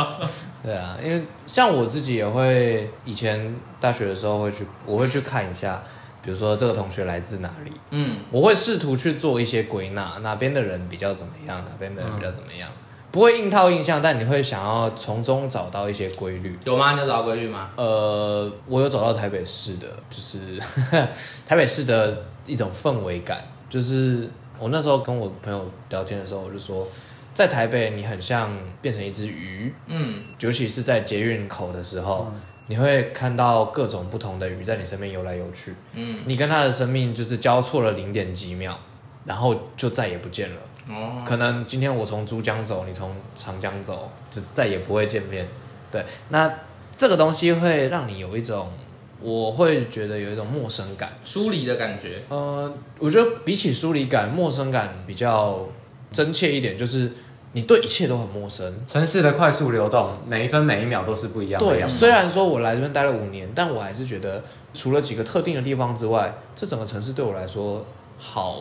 [0.62, 5.82] 对啊，因为像我自己也会，以前大学的时候会去，我会去看一下，
[6.22, 12.83] 比如说这个同学来自哪里，嗯，我会试图去做一些归纳，哪边的人比较怎么样，哪边的人比较怎么样，嗯、
[13.14, 16.58] 不会硬套印象，但你会想要从中找到一些规律。
[16.66, 16.94] 有吗？
[16.94, 17.70] 你有找到规律吗？
[17.76, 20.60] 呃，我有找到台北市的，就是
[21.48, 26.88] 台北市的一种氛围感，就是我那时候跟我朋友聊天的时候，我就说。
[27.36, 38.80] 在台北，你很像变成一只鱼，嗯，尤其是在捷运口的时候，嗯、你会看到各种不同的鱼在你身边游来游去，嗯，你跟它的生命就是交错了零点几秒，
[39.26, 40.58] 然后就再也不见了。
[40.90, 45.48] 哦，可能今天我从珠江走，你从长江走，就是再也不会见面。
[45.92, 46.52] 对，那
[46.96, 48.72] 这个东西会让你有一种，
[49.20, 52.24] 我会觉得有一种陌生感、疏离的感觉。
[52.30, 55.68] 呃，我觉得比起疏离感，陌生感比较。
[56.12, 57.12] 真切一点，就是
[57.54, 58.72] 你对一切都很陌生。
[58.86, 61.68] 城市的快速流动，每一分每一秒都是不一样的。
[61.68, 64.44] 对，虽然说我来这边待了五年，但我还是觉得，
[64.76, 67.84] 除了几个特定的地方之外，这整个城市对我来说
[68.20, 68.60] 好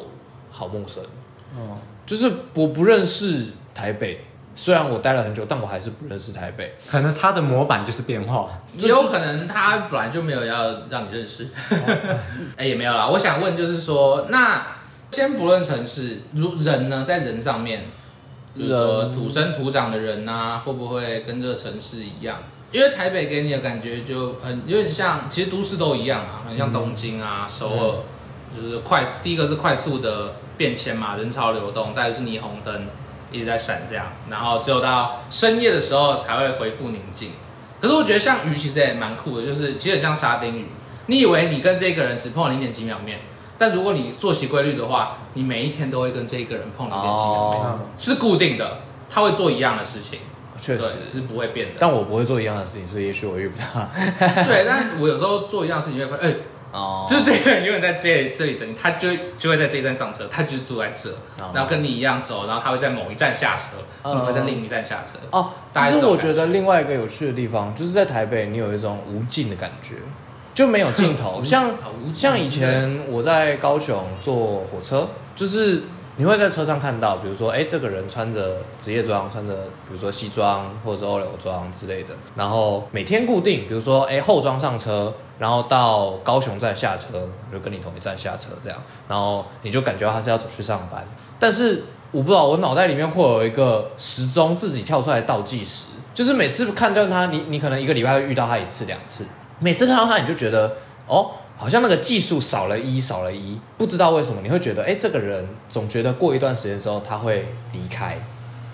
[0.50, 1.04] 好陌生。
[1.54, 6.74] 哦，就是我不认识台北，虽然我待了很久，但我还是不认识台北。
[6.88, 11.48] 可能他的模板就是变化，也有可能他本来就没有要让你认识。
[12.56, 13.06] 哎，也没有啦。
[13.06, 14.66] 我想问，就是说那。
[15.14, 17.84] 先不论城市，如人呢，在人上面，
[18.54, 22.38] 比如说土生土长的人啊，会不会跟这个城市一样？
[22.70, 27.94] 因为台北给你的感觉就很有点像，其实都市都一样啊，很像东京啊、首尔，
[28.54, 32.86] 就是快，第一个是快速的变迁嘛，人潮流动，再就是霓虹灯
[33.30, 37.30] 一直在闪这样，然后只有到深夜的时候才会恢复宁静。
[37.80, 40.66] 可是我觉得像鱼其实也蛮酷的，就是其实很像沙丁鱼，
[41.06, 43.20] 你以为你跟这个人只碰零点几秒面。
[43.58, 47.80] 但如果你作息规律的话，你每一天都会跟这一个人碰零点几秒，oh.
[47.96, 50.18] 是固定的，他会做一样的事情，
[50.60, 51.74] 确实是不会变的。
[51.78, 53.64] 但我不会做一样的事情，所以也许我遇不到。
[54.44, 56.36] 对，但我有时候做一样的事情会发现，哎，
[56.72, 61.54] 哦，就是这个人永远在这这里等你，他就就会在这一站上车，他就住在这，oh.
[61.54, 64.14] 然后跟你一样走，然后他会在某一站下车，oh.
[64.14, 65.18] 你会在另一站下车。
[65.30, 69.96] 哦，其实我觉得另外一个有趣的地方，就是在台北，你有一种无尽的感觉。
[70.54, 71.70] 就没有尽头， 像
[72.14, 75.85] 像以前我在高雄坐火车，就是
[76.16, 79.54] 你会在车上看到，比如说，哎，这个人穿着职业装，穿着
[79.88, 88.78] 比如说西装或者是欧流装之类的，然后每天固定，比如说，哎，后装上车，然后到高雄站下车，就跟你同一站下车这样，
[89.09, 91.05] 然后你就感觉到他是要走去上班，
[91.40, 99.26] 但是我不知道，我脑袋里面会有一个时钟自己跳出来倒计时，就是每次看到他，你你可能一个礼拜会遇到他一次两次。
[99.59, 100.76] 每次看到他，你就觉得
[101.09, 108.16] 哦，好像那个计数少了一，少了一，不知道为什么，你会觉得，哎，这个人总觉得过一段时间之后他会离开，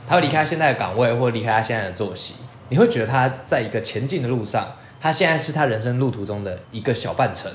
[0.07, 2.35] 他会离开现在的岗位，或离开他现在的作息，
[2.69, 4.67] 你会觉得他在一个前进的路上，
[5.01, 7.51] 他现在是他人生路途中的一个小半程，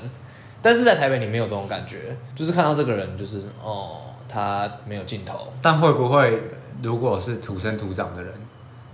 [0.62, 6.42] 但是在台北你没有这种感觉，就是看到这个人，就是哦，他没有尽头，但会不会
[6.82, 8.32] 如果是土生土长的人？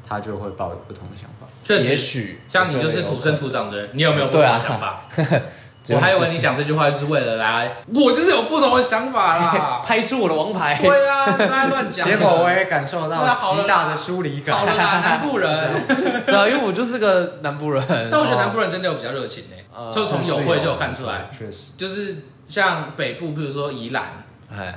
[0.09, 1.47] 他就会抱有不同的想法。
[1.63, 5.05] 确实，也许像你就是土生土长的人，你有没有不同的想法？
[5.89, 10.79] 我还以为你讲这句话就是为了来，我就是有不同的想法啦， 拍出我的王牌。
[10.81, 12.07] 对啊，不要乱讲。
[12.07, 14.57] 结果我也感受到极大的疏离感。
[14.57, 15.49] 好了啦，南部人。
[16.27, 17.83] 对啊，因为我就是个南部人。
[18.11, 21.31] 但我觉得南部人真的有比较热情诶，就从友会就有看出来。
[21.37, 24.25] 确实，就是像北部，比如说宜兰，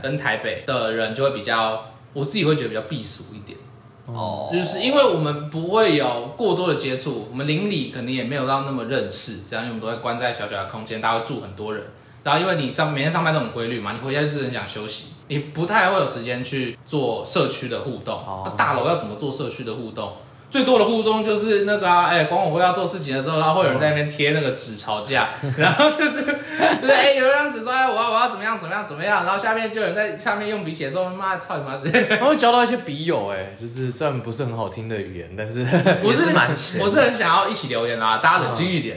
[0.01, 3.57] 跟台北的人就会比较，我自己会觉得比较避俗一点。
[4.05, 11.83] 哦，就是因为我们不会有过多的接触，我们邻里肯定也没有到那么认识，这样因为我们都会关在小小的空间，大家会住很多人，
[12.23, 18.21] 然后因为你上每天上班都很规律嘛，你回家就是很想休息，你不太会有时间去做社区的互动。
[18.45, 20.13] 那大楼要怎么做社区的互动？
[20.53, 35.61] 最多的互动就是那个啊，哎、欸，管委会要做事情的时候，然后会有人在那边贴那个纸吵架， 然后就是，就是哎、欸，有人纸说哎，我要我要怎么样怎么样怎么样，然后下面就有人在下面用笔写说妈操你妈之类的，他会交到一些笔友哎，就是虽然不是很好听的语言，但是
[36.05, 38.95] 我是蛮，我是很想要一起留言啊，大家冷静一点。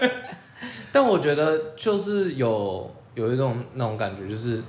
[0.92, 4.62] 但我觉得就是有有一种那种感觉，就是。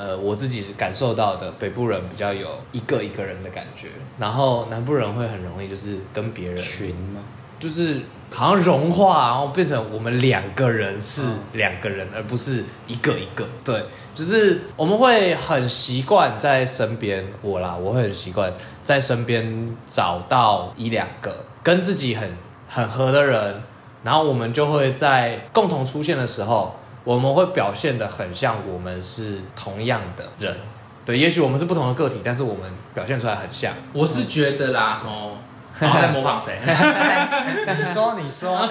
[0.00, 7.20] 呃，我自己感受到的，北部人比较有一个一个人的感觉，然后南部人会很容易就是跟别人群吗？
[7.58, 11.20] 就是好像融化，然后变成我们两个人是
[11.52, 13.44] 两个人，而不是一个一个。
[13.62, 13.82] 对，
[14.14, 18.50] 就是我们会很习惯在身边，我啦，我会很习惯
[18.82, 22.34] 在身边找到一两个跟自己很
[22.66, 23.62] 很合的人，
[24.02, 30.56] 然后我们就会在共同出现的时候，我们会表现的很像我们是同样的人。
[31.04, 33.72] 对，也许我们是不同的个体，但是我们表现出来很像。
[33.92, 35.38] 我是觉得啦，哦。
[35.78, 36.58] 然后在模仿谁？
[36.60, 38.68] 你说，你说，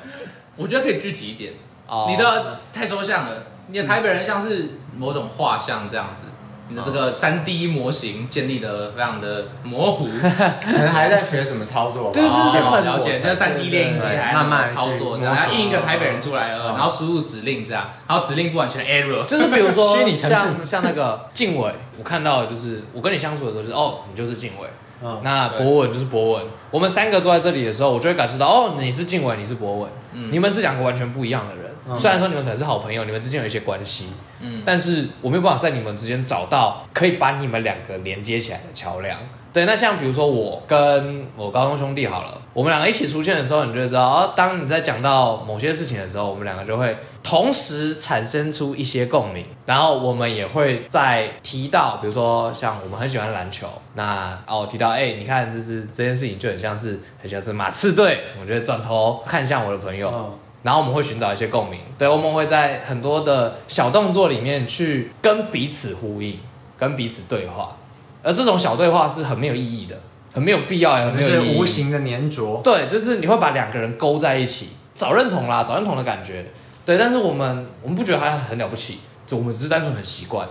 [0.56, 1.54] 我觉得可以具体一点。
[1.86, 3.44] 哦，你的太抽象了。
[3.68, 6.26] 你的台北人像是某种画像这样子，
[6.70, 10.08] 你的这个三 D 模型建立的非常的模糊，
[10.64, 12.10] 可能还在学怎么操作。
[12.12, 13.20] 对，这是很了解。
[13.20, 19.26] 就是三 D 列印机还慢慢操作然后，印一个台北人出来，然后输入指令这样，然后指令不完全 error。
[19.28, 24.66] 就是比如说，像像那个静伟，我看到的就是我跟你相处的时候，就是哦，你就是静伟。
[25.02, 31.69] 哦、那博文就是博文，我们三个坐在这里的时候，我就会感受到，哦，你是静伟，你是博文，嗯，你们是两个完全不一样的人。
[31.90, 34.06] 嗯、虽然说你们可能是好朋友，你们之间有一些关系，
[34.40, 39.18] 嗯，但是我没有办法在你们之间找到可以把你们两个连接起来的桥梁。
[39.52, 66.38] 对，那像比如说我跟我高中兄弟好了，我们两个一起出现的时候，你就会知道，哦，当你在讲到某些事情的时候，我们两个就会同时产生出一些共鸣，然后我们也会再提到，比如说像我们很喜欢篮球，那哦提到，哎，你看，就是这件事情就很像是很像是马刺队，我觉得转头看向我的朋友，哦、然后我们会寻找一些共鸣，对，我们会在很多的小动作里面去跟彼此呼应，
[66.76, 67.76] 跟彼此对话。
[68.22, 69.98] 而这种小对话是很没有意义的，
[70.34, 71.52] 很没有必要，很没有意义。
[71.54, 72.60] 是无形的粘着。
[72.62, 76.44] 对，就是你会把两个人勾在一起，找认同啦，找认同的感觉。
[76.84, 80.46] 对，但是我们我们不觉得它很了不起，就我们只是单纯很习惯。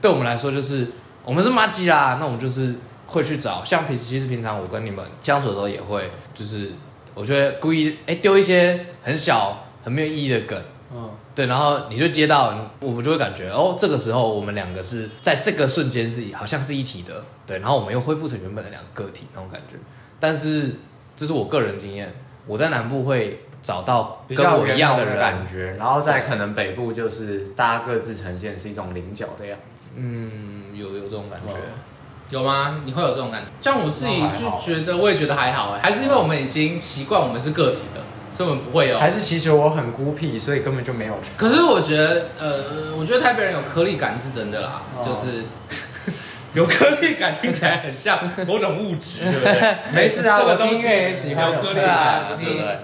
[0.00, 0.86] 对我们来说，就是
[1.24, 3.62] 我们是麻吉啦，那我们就是会去找。
[3.62, 6.72] 像平时其实平常我跟你们相处的时候，也会就是
[7.20, 10.58] 我觉得故意哎丢一些很小很没有意义的梗。
[10.92, 11.10] 嗯。
[11.32, 19.76] 对，然后你就接到，我们就会感觉哦，这个时候我们两个是在这个瞬间是好像是一体的，对，然后我们又恢复成原本的两个个体那种感觉。
[20.18, 20.74] 但是
[21.16, 22.12] 这是我个人经验，
[22.46, 29.92] 我在南部会找到跟我一样的人的感觉，然后在可能北部就是大家各自呈现是一种菱角的样子。
[29.96, 31.54] 嗯，有有这种感觉，
[32.30, 32.80] 有吗？
[32.84, 33.48] 你会有这种感觉？
[33.60, 38.00] 像我自己就觉得，我也觉得还好哎，还是因为我们已经习惯我们是个体的。
[38.32, 41.18] 所以我们不会有，还是其实我很孤僻，所以根本就没有。
[41.36, 45.44] 可是我觉得，呃，我觉得台北人有颗粒感是真的啦，哦、就是。
[46.54, 49.74] 有颗粒感听起来很像某种物质，对不对？
[49.94, 52.24] 没事啊，我音乐也喜欢有颗粒感。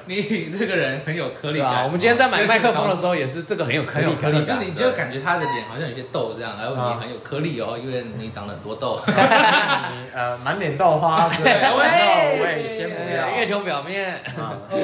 [0.07, 1.85] 你你这个人很有颗粒感。
[1.85, 9.01] 我们今天在买麦克风的时候也是这个很有颗粒感，可是你就感觉他的脸好像有些痘这样，然后你很有颗粒哦，因为你长了很多痘。
[10.15, 13.31] 呃，满脸豆花， 对，喂，先不要。
[13.37, 14.21] 月球表面。
[14.37, 14.79] 呃，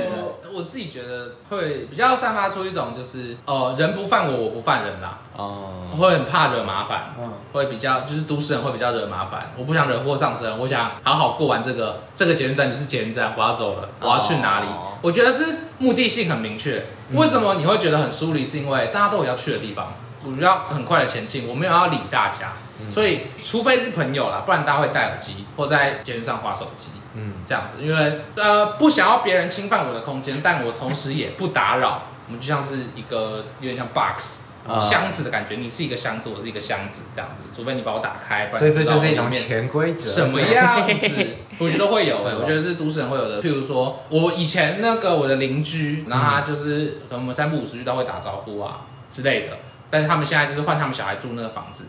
[0.53, 5.21] 我自己觉得会比较散发出一种就是，呃，人不犯我，我不犯人啦。
[5.37, 5.69] 哦。
[5.99, 7.15] 会很怕惹麻烦，
[7.53, 8.73] 会比较就是都市人会。
[8.73, 14.67] 比较惹麻烦，我不想惹祸上身，我想好好过完这个这个捷运站就是捷运站，我要走了，我要去哪里？
[14.67, 16.87] 哦、我觉得是目的性很明确。
[17.13, 18.43] 为什么你会觉得很疏离？
[18.43, 19.93] 是因为大家都有要去的地方，
[20.25, 34.52] 我要很快的前进，我没有要理大家，嗯、所以除非是朋友啦，不然大家会戴耳机或在捷运上划手机，嗯，这样子，因为呃不想要别人侵犯我的空间，但我同时也不打扰，我们就像是一个有点像 box。
[34.81, 37.43] 箱子的感觉，你是一个箱子，我是一个箱子，这样子。
[37.55, 40.09] 除非你把我打开，不然所以这就是一种潜规则。
[40.09, 41.09] 什么样子？
[41.59, 43.43] 我觉得会有诶、欸，我觉得是都市人会有的。
[43.43, 49.59] 譬如说，我以前那个我的邻居，然后他就是可能我们三不五时遇到会打招呼啊之类的，
[49.91, 51.85] 但是他们现在就是换他们小孩住那个房子。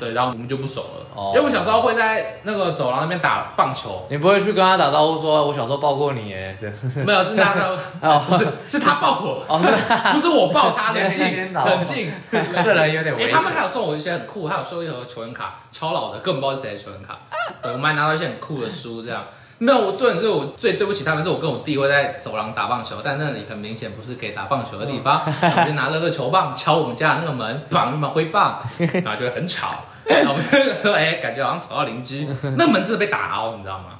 [0.00, 1.06] 对，然后我们就不熟了。
[1.14, 4.06] 哦，因为我小时候会在那个走廊那边打棒球。
[4.10, 6.56] 你不会去跟他打招呼说“我小时候抱过你”耶？
[6.58, 6.72] 对，
[7.04, 7.54] 没有，是他
[8.02, 9.58] 哦，不是，是他抱我，哦，
[10.12, 10.92] 不是我抱他。
[10.92, 13.30] 冷静，冷静，这人有点危。
[13.30, 17.18] 他们还有送我一些很酷，还有收一盒球员卡，超老的，根本不知道是谁的球员卡。
[17.62, 19.24] 对，我们还拿到一些很酷的书，这样。
[19.58, 25.22] 没有，我重点是我最对不起他们，是我跟我弟会在走廊打棒球，但那里很明显不是可以打棒球的地方。
[25.26, 29.84] 我就拿了个球棒敲我们家的那个门，棒一把挥棒， 然后就会很吵。
[30.06, 32.26] 我们就说，哎，感觉好像吵到邻居。
[32.56, 33.98] 那门真的被打凹，你知道吗？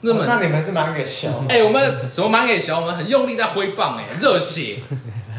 [0.00, 1.28] 那门，那你们是蛮给小。
[1.48, 2.80] 哎，我们什么蛮给小？
[2.80, 4.78] 我们很用力在挥棒，哎，热血。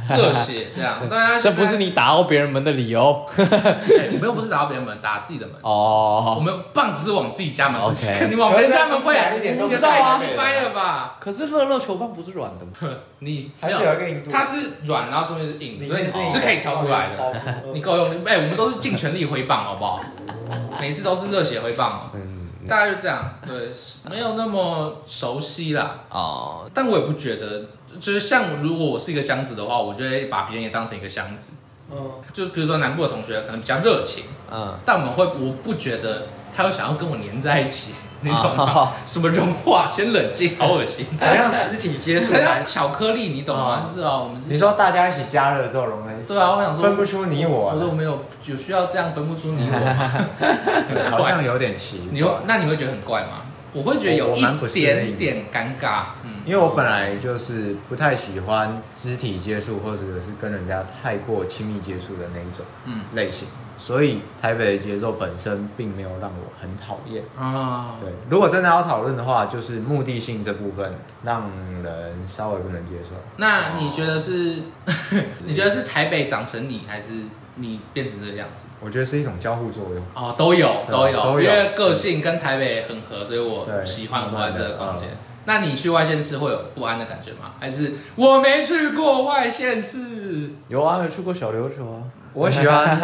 [0.10, 0.97] 热血这样。
[1.10, 3.26] 大家这不是你打到别人门的理由。
[3.38, 5.56] 哎，我们又不是打到别人门，打自己的门。
[5.62, 11.18] 哦，我们棒只是往自己家门 OK 肯定往别人家门会一点都不也太鸡掰了吧？
[11.20, 12.95] 可是乐乐球棒不是软的吗？
[13.20, 17.24] 你还是有一个硬度它是软，然后中间是硬，所以你是是可以敲出来的。
[17.24, 17.34] 哦
[17.74, 20.01] 你够用，哎，我们都是尽全力挥棒，好不好？
[20.80, 22.20] 每次都是热血挥棒哦。
[22.68, 23.70] 大概就这样，对，
[24.10, 25.99] 没有那么熟悉啦。
[26.10, 27.64] 哦，但我也不觉得，
[28.00, 31.54] 就是像如果我是一个箱子的话，我就会把别人也当成一个箱子。
[31.91, 38.74] 嗯，就比如说南部的同学可能比较热情，嗯，但我们会，我不觉得他会想要跟我黏在一起，你懂吗？
[38.76, 39.86] 哦什么融化？
[39.86, 41.06] 先冷静，好恶心。
[41.22, 43.86] 好像肢体接触很像巧克力，你懂吗？
[43.88, 51.12] 就是啊，我们是你说大家一起加热之后融在一起，对啊，我想说分不出你我啊我说我没有有需要这样分不出你我 吗？
[51.12, 52.38] 好像有点奇你怪会。
[52.48, 53.43] 那你会觉得很怪吗？
[53.74, 54.41] 我会觉得有一
[54.74, 67.24] 点点尴尬，嗯，因为我本来就是不太喜欢肢体接触，或者是跟人家太过亲密接触的那一种嗯类型，所以台北的节奏本身并没有让我很讨厌。
[67.38, 71.50] 啊，对，如果真的要讨论的话，就是目的性这部分让
[71.84, 73.16] 人稍微不能接受。
[73.38, 74.62] 那你觉得是？
[75.46, 77.08] 你觉得是台北长成你，还是
[77.56, 78.66] 你变成这个样子？
[78.82, 80.04] 我觉得是一种交互作用。
[80.14, 85.18] 哦，都有都有，都有因为个性跟台北很合，所以我喜欢活在这个空间嗯。
[85.46, 87.54] 那你去外县市会有不安的感觉吗？
[87.60, 90.50] 还是我没去过外县市？
[90.68, 92.04] 有啊，有去过小琉球啊。
[92.34, 93.02] 我喜欢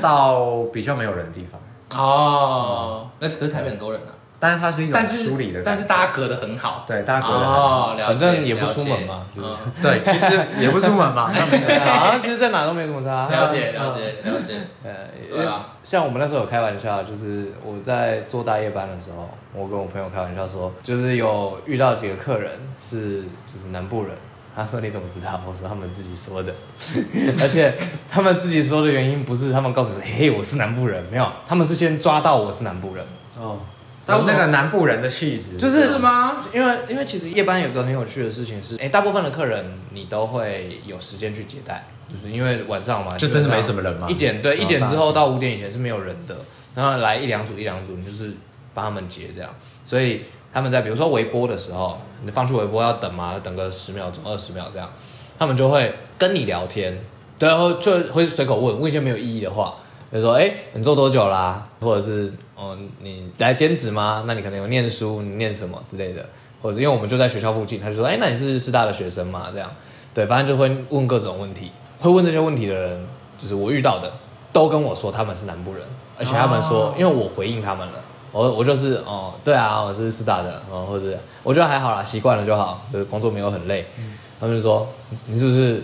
[0.00, 4.08] 到比较没有人的地方，哦，那可是台北很多人啊，
[4.44, 7.92] 但是它是一种梳理的但是大家隔得很好，对大家隔得很好。
[7.92, 9.48] 哦，了反正也不出门嘛就是。
[9.48, 11.94] 嗯对，其实也不出门嘛， 那没什么差。
[11.94, 13.26] 好 像其实在哪都没什么差。
[13.28, 14.90] 了解了解了解，呃，
[15.30, 24.14] 对啊，像我们那时候有开玩笑，就是我在做大夜班的时候，我跟我朋友开玩笑说，就是有遇到几个客人是就是南部人，
[24.54, 25.40] 他说你怎么知道？
[25.48, 26.52] 我说他们自己说的，
[27.42, 27.74] 而且
[28.10, 33.04] 他们自己说的原因不是他们告诉我说，嘿，我是南部人，没有，他们是先抓到我是南部人，
[33.40, 33.58] 哦，
[34.06, 36.36] 有那个南部人的气质，就是是吗？
[36.52, 46.36] 因为因为其实夜班有个很有趣的事情是，哎，大部分的客人你都会有时间去接待，就是因为晚上嘛，就真的没什么人嘛一点对，哦一点之后到五点以前是没有人的，
[46.74, 48.32] 然后来一两组一两组，你就是
[48.74, 49.50] 帮他们接这样，
[49.84, 54.90] 所以他们在比如说微波的时候，你放去微波要等嘛，等个十秒钟、二十秒这样，
[55.38, 56.98] 他们就会跟你聊天，
[57.38, 59.74] 对，然后就会随口问问一些没有意义的话，
[60.10, 61.66] 比如说哎，你做多久啦？
[61.80, 64.24] 或者是哦，你来兼职吗？
[64.26, 66.24] 那你可能有念书，你念什么之类的，
[66.62, 69.48] 或者是因为我们就在学校附近，他就说哎，那你是师大的学生吗？
[69.52, 69.70] 这样，
[70.14, 74.12] 对，反正就会问各种问题，会问这些问题的人，就是我遇到的，
[74.52, 75.82] 都跟我说他们是南部人，
[76.18, 78.00] 而且他们说，哦因为我回应他们了。
[78.30, 83.86] 我我就是哦，对啊，我是师大的哦，或者我觉得还好啦，习惯了就好，就是工作没有很累。
[84.40, 84.88] 他们就说
[85.26, 85.80] 你是不是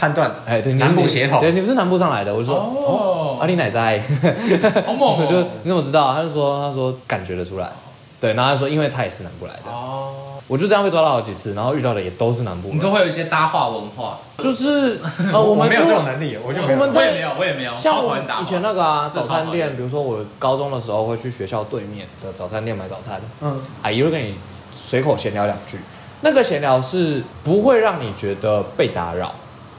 [0.00, 2.32] 判断，哎对你南部血统对，你不是南部上来的？
[2.34, 3.36] 我就说哦。
[3.40, 4.02] 阿里奶在，
[4.86, 5.46] 好猛 我就哦！
[5.62, 6.12] 你怎么知道？
[6.12, 7.70] 他就说他说感觉得出来，
[8.20, 10.12] 对，然后他说因为他也是南部来的，哦，
[10.46, 15.00] 我就这样被抓到好几次，然后遇到的也都是南部，你就会有一些搭话文化，就是
[15.32, 24.34] 呃我们没有这种能力，我就没有我们在我也没有，我也没有，像我以前那个啊，早餐店，比如说我高中的时候会去学校对面的早餐店买早餐，嗯，阿姨会跟你
[24.70, 25.78] 随口闲聊两句，
[26.20, 29.32] 那个闲聊是不会让你觉得被打扰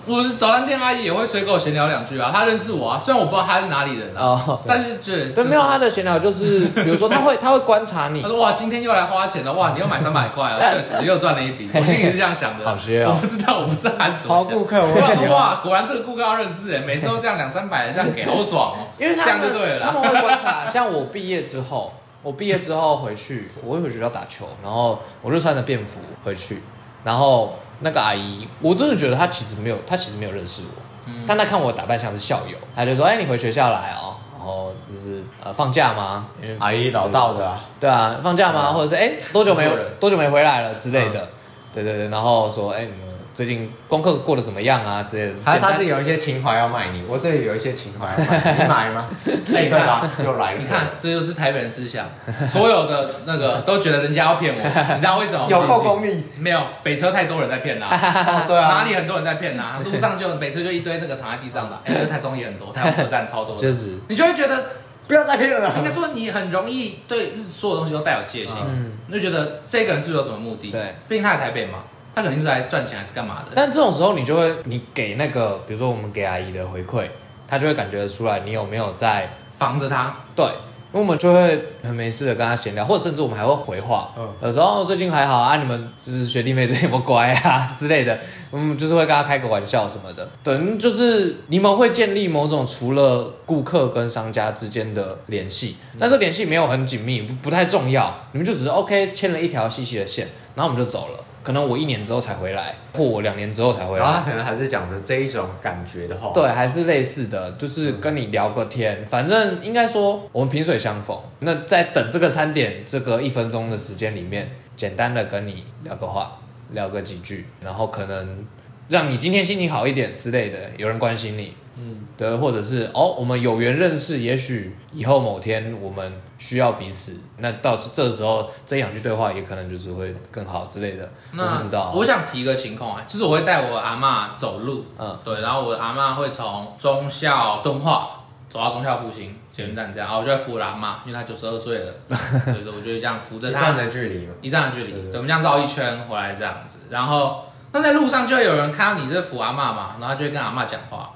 [0.08, 12.66] 我早餐店阿姨也会随口闲聊两句啊，她认识我啊，虽然我不知道她是哪里人啊，哦但是觉得对，没有她的闲聊就是，比如说她会 她会观察你她，说哇，今天又来花钱了，哇，你又买三百块啊，确实又赚了一笔，我心里是这样想的。
[12.66, 14.34] 好学哦我不知道，我不知道她是什么。
[14.34, 14.88] 好顾客，我。
[14.88, 18.88] 说哇，果然这个顾客要认识哎，每次都这样两三百这样给，好爽哦。
[18.98, 19.88] 因为他这样就们对了啦。
[19.94, 21.94] 他们会观察，像我毕业之后，
[22.24, 26.62] 我毕业之后回去，我会回学校打球，然后我就穿着便服回去，
[27.04, 31.26] 然后那个阿姨，我真的觉得她其实没有，她其实没有认识我，嗯。
[31.28, 36.28] 但她看我打扮像是校友，她就说，哎，你回学校来哦，然后就是呃放假吗？
[36.42, 38.70] 因为阿姨老道的啊，对啊，放假吗？
[38.70, 40.76] 嗯或者是哎多久没有多久没回来了？
[40.76, 41.30] 之类的，
[41.74, 43.11] 对对对，然后说哎你们
[43.42, 49.08] 最近功课过得怎么样啊之类的，他他是有一些情怀要卖你，我这里有一些情怀要卖你，你买吗？
[49.26, 50.08] 哎对吧？
[50.24, 52.06] 又来了，你看，这就是台北人思想，
[52.46, 54.62] 所有的那个都觉得人家要骗我，
[54.94, 55.48] 你知道为什么？
[55.50, 57.88] 有够功利，没有，北车太多人在骗啦。
[57.90, 59.82] 哦对啊，哪里很多人在骗呐？
[59.84, 64.66] 路上就北车就一堆那个躺在地上的，哎，那台中也很多，台中车站超多的，就是你就会觉得，
[65.08, 65.74] 不要再骗了。
[65.80, 68.92] 应该说你很容易对所有东西都带有戒心，嗯。
[69.08, 70.72] 你就觉得这个人是不是有什么目的？
[70.72, 71.80] 对，毕竟他在台北嘛，
[72.14, 73.52] 他肯定是来赚钱还是干嘛的？
[73.56, 77.06] 但这种时候，你就会，你给那个，比如说我们给阿姨的回馈，
[77.48, 84.12] 她就会感觉得出来，你有没有在防着他，对，因为我们就会很没事的跟他闲聊，或者甚至我们还会回话。
[84.18, 88.20] 嗯，有时候最近还好啊，你们就是学弟妹最近有没有乖啊之类的，
[88.52, 90.28] 嗯，就是会跟他开个玩笑什么的。
[90.44, 101.20] 等于就是你们会建立某种除了顾客跟商家之间的联系，但这联系没有很紧密，不不太重要，你们就只是 OK 牵了一条细细的线，然后我们就走了。
[101.44, 104.06] 可能我一年之后才回来，或我两年之后才回来。
[104.06, 106.32] 然后他可能还是讲的这一种感觉的话。
[106.34, 109.06] 对，还是类似的，就是跟你聊个天。
[109.06, 111.18] 反正应该说我们萍水相逢。
[111.40, 116.40] 那在等这个餐点这个一分钟的时间里面，简单的跟你聊个话，
[116.70, 118.46] 聊个几句，然后可能
[118.90, 121.54] 让你今天心情好一点之类的，有人关心你。
[121.84, 131.10] 嗯，对，或者是哦，我们有缘认识，也许以后某天我们需要彼此，那到时这时候这两句对话也可能就是会更好之类的。
[131.34, 143.60] 那我不知道、啊，我想提一个情况啊，就是我会带我阿嬷走路，嗯，对，然后我阿嬷会从中孝敦化走到中孝复兴捷运站这样，然后我就在扶我阿嬷，因为她九十二岁了，所以说我就这样扶着她。
[143.60, 151.10] 一站的距离，一站的距离，对，我们这样绕一圈回来这样子，然后那在路上就会有人看到你这扶阿嬷嘛，然后就会跟阿嬷讲话。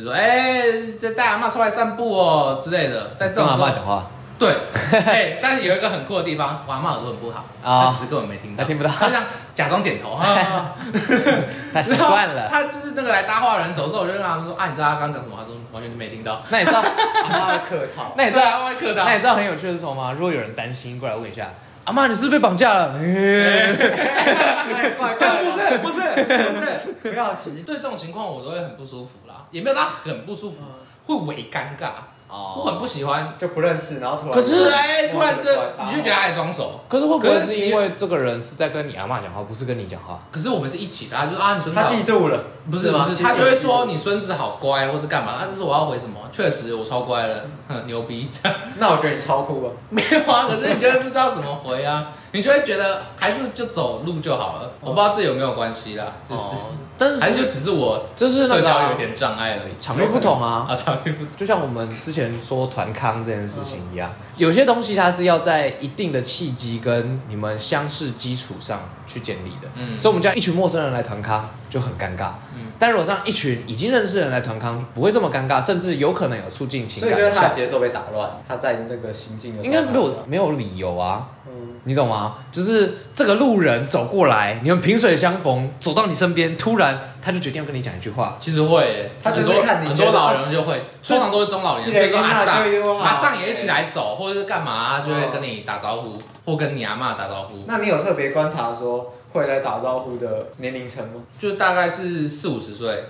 [0.00, 0.62] 就说：“哎，
[1.00, 4.06] 这带阿嬷出来散步哦之类的。”但这种时候跟阿嬷讲话，
[4.38, 4.54] 对，
[5.06, 9.24] 哎，但是有一个很酷的地方，我阿嬷耳朵很不好啊，他其实根本没听到，他听不到，他这样
[9.54, 10.18] 假装点头，
[11.72, 12.48] 他习惯了。
[12.48, 18.14] 他就是那个来搭话的人走的时候，我就跟他说：“啊，你知道他刚讲什么？”他说：“完全没听到。”那你知道阿嬷的客套？
[18.16, 19.04] 那你知道阿嬷客套？
[19.04, 20.12] 那你知道很有趣的是什么吗？
[20.12, 21.48] 如果有人担心过来问一下，
[21.84, 22.92] 阿妈，你是不是被绑架了？
[24.98, 25.98] 怪 怪，不是不是
[26.50, 27.62] 不是，不要急。
[27.62, 30.58] 对这种情况，我都会很不舒服啦，也没有到很不舒服，
[31.06, 31.88] 会伪尴尬。
[32.30, 35.50] 哦，我很不喜欢，就不认识，然后突然，可是哎，突然就
[35.84, 36.80] 你就觉得他在装熟。
[36.88, 40.18] 可是会不会是因为这个人是在跟你阿妈讲话，不是跟你讲话？
[40.30, 42.38] 可是我们是一起的，就是啊，你孙子他嫉妒了，
[42.70, 45.38] 不是不是，他就会说你孙子好乖，或是干嘛？
[45.40, 46.20] 那这是我要回什么？
[46.30, 47.42] 确实我超乖了，
[47.86, 48.28] 牛逼！
[48.78, 49.72] 那我觉得你超酷啊。
[49.88, 54.70] 没有啊，可是你就会不知道怎么回啊，你就会觉得还是就走路就好了。
[54.80, 56.42] 我不知道这有没有关系啦，就是。
[57.00, 81.28] 但是还是就只是我，就是社交有点障碍而已，场域不同啊， 啊，场域不同，就像我们之前说团康这件事情一样，有些东西它是要在一定的契机跟你们相识基础上去建立的，嗯，所以我们叫一群陌生人来团康就很尴尬，嗯，但如果让一群已经认识的人来团康，不会这么尴尬，甚至有可能有促进情感，所以就是他的节奏被打乱，他在那个心境的应该没有没有理由啊。
[81.84, 82.36] 你懂吗？
[82.52, 88.36] 就是这个路人走过来，你们萍水相逢，走到你身边，突然他就决定要跟你讲一句话。
[88.40, 92.64] 其实会，他只是看你很多老人就会，通常都是中老年，比如说阿上，
[92.98, 97.58] 阿上也一起来走，或者是干嘛，就会跟你打招呼，或跟你阿妈打招呼。
[97.66, 101.22] 那你有特别观察说会来打招呼的年龄层吗？
[101.38, 103.04] 就大概是四五十岁，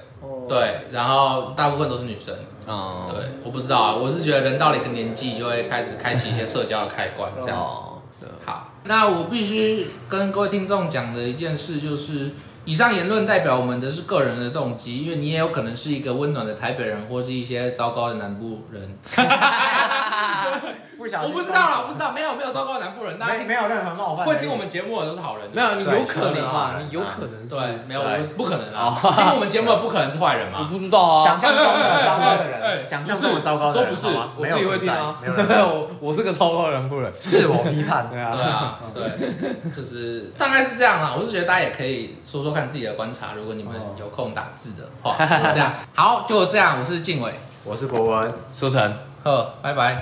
[0.48, 2.34] 对，然后大部分都是女生。
[2.66, 8.26] 嗯，对，我不知道啊，我是觉得人到了一个年纪，就会开始开启一些社交的开关，这样子。
[8.44, 12.32] 好，那我必须跟各位听众讲的一件事就是，
[12.64, 18.98] 以上言论代表我们的是个人的动机，因为你也有可能是一个温暖的台北人，或是一些糟糕的南部人。
[20.98, 24.26] 不晓得，我不知道啦，我不知道，没有没有糟糕的南部人，没没有任何冒犯。
[24.26, 28.02] 会听我们节目的都是好人，没有你有可能啊，你有可能是，对，没有
[28.36, 30.58] 不可能啊，听我们节目的不可能是坏人嘛？
[30.60, 45.14] 我不知道啊，想象中的糟糕的人，想象中的糟糕的人，说不是，我自己会听啊，没有，我我是个糟糕的南部人，自我 批判，对啊，对啊，对， 就是大概是这样啦，我是觉得大家也可以说说看自己的观察，如果你们有空打字的话，
[45.52, 45.74] 这样。
[45.94, 47.32] 好，就这样，我是静伟，
[47.64, 48.92] 我是博文，书成，
[49.24, 49.98] 好，拜拜。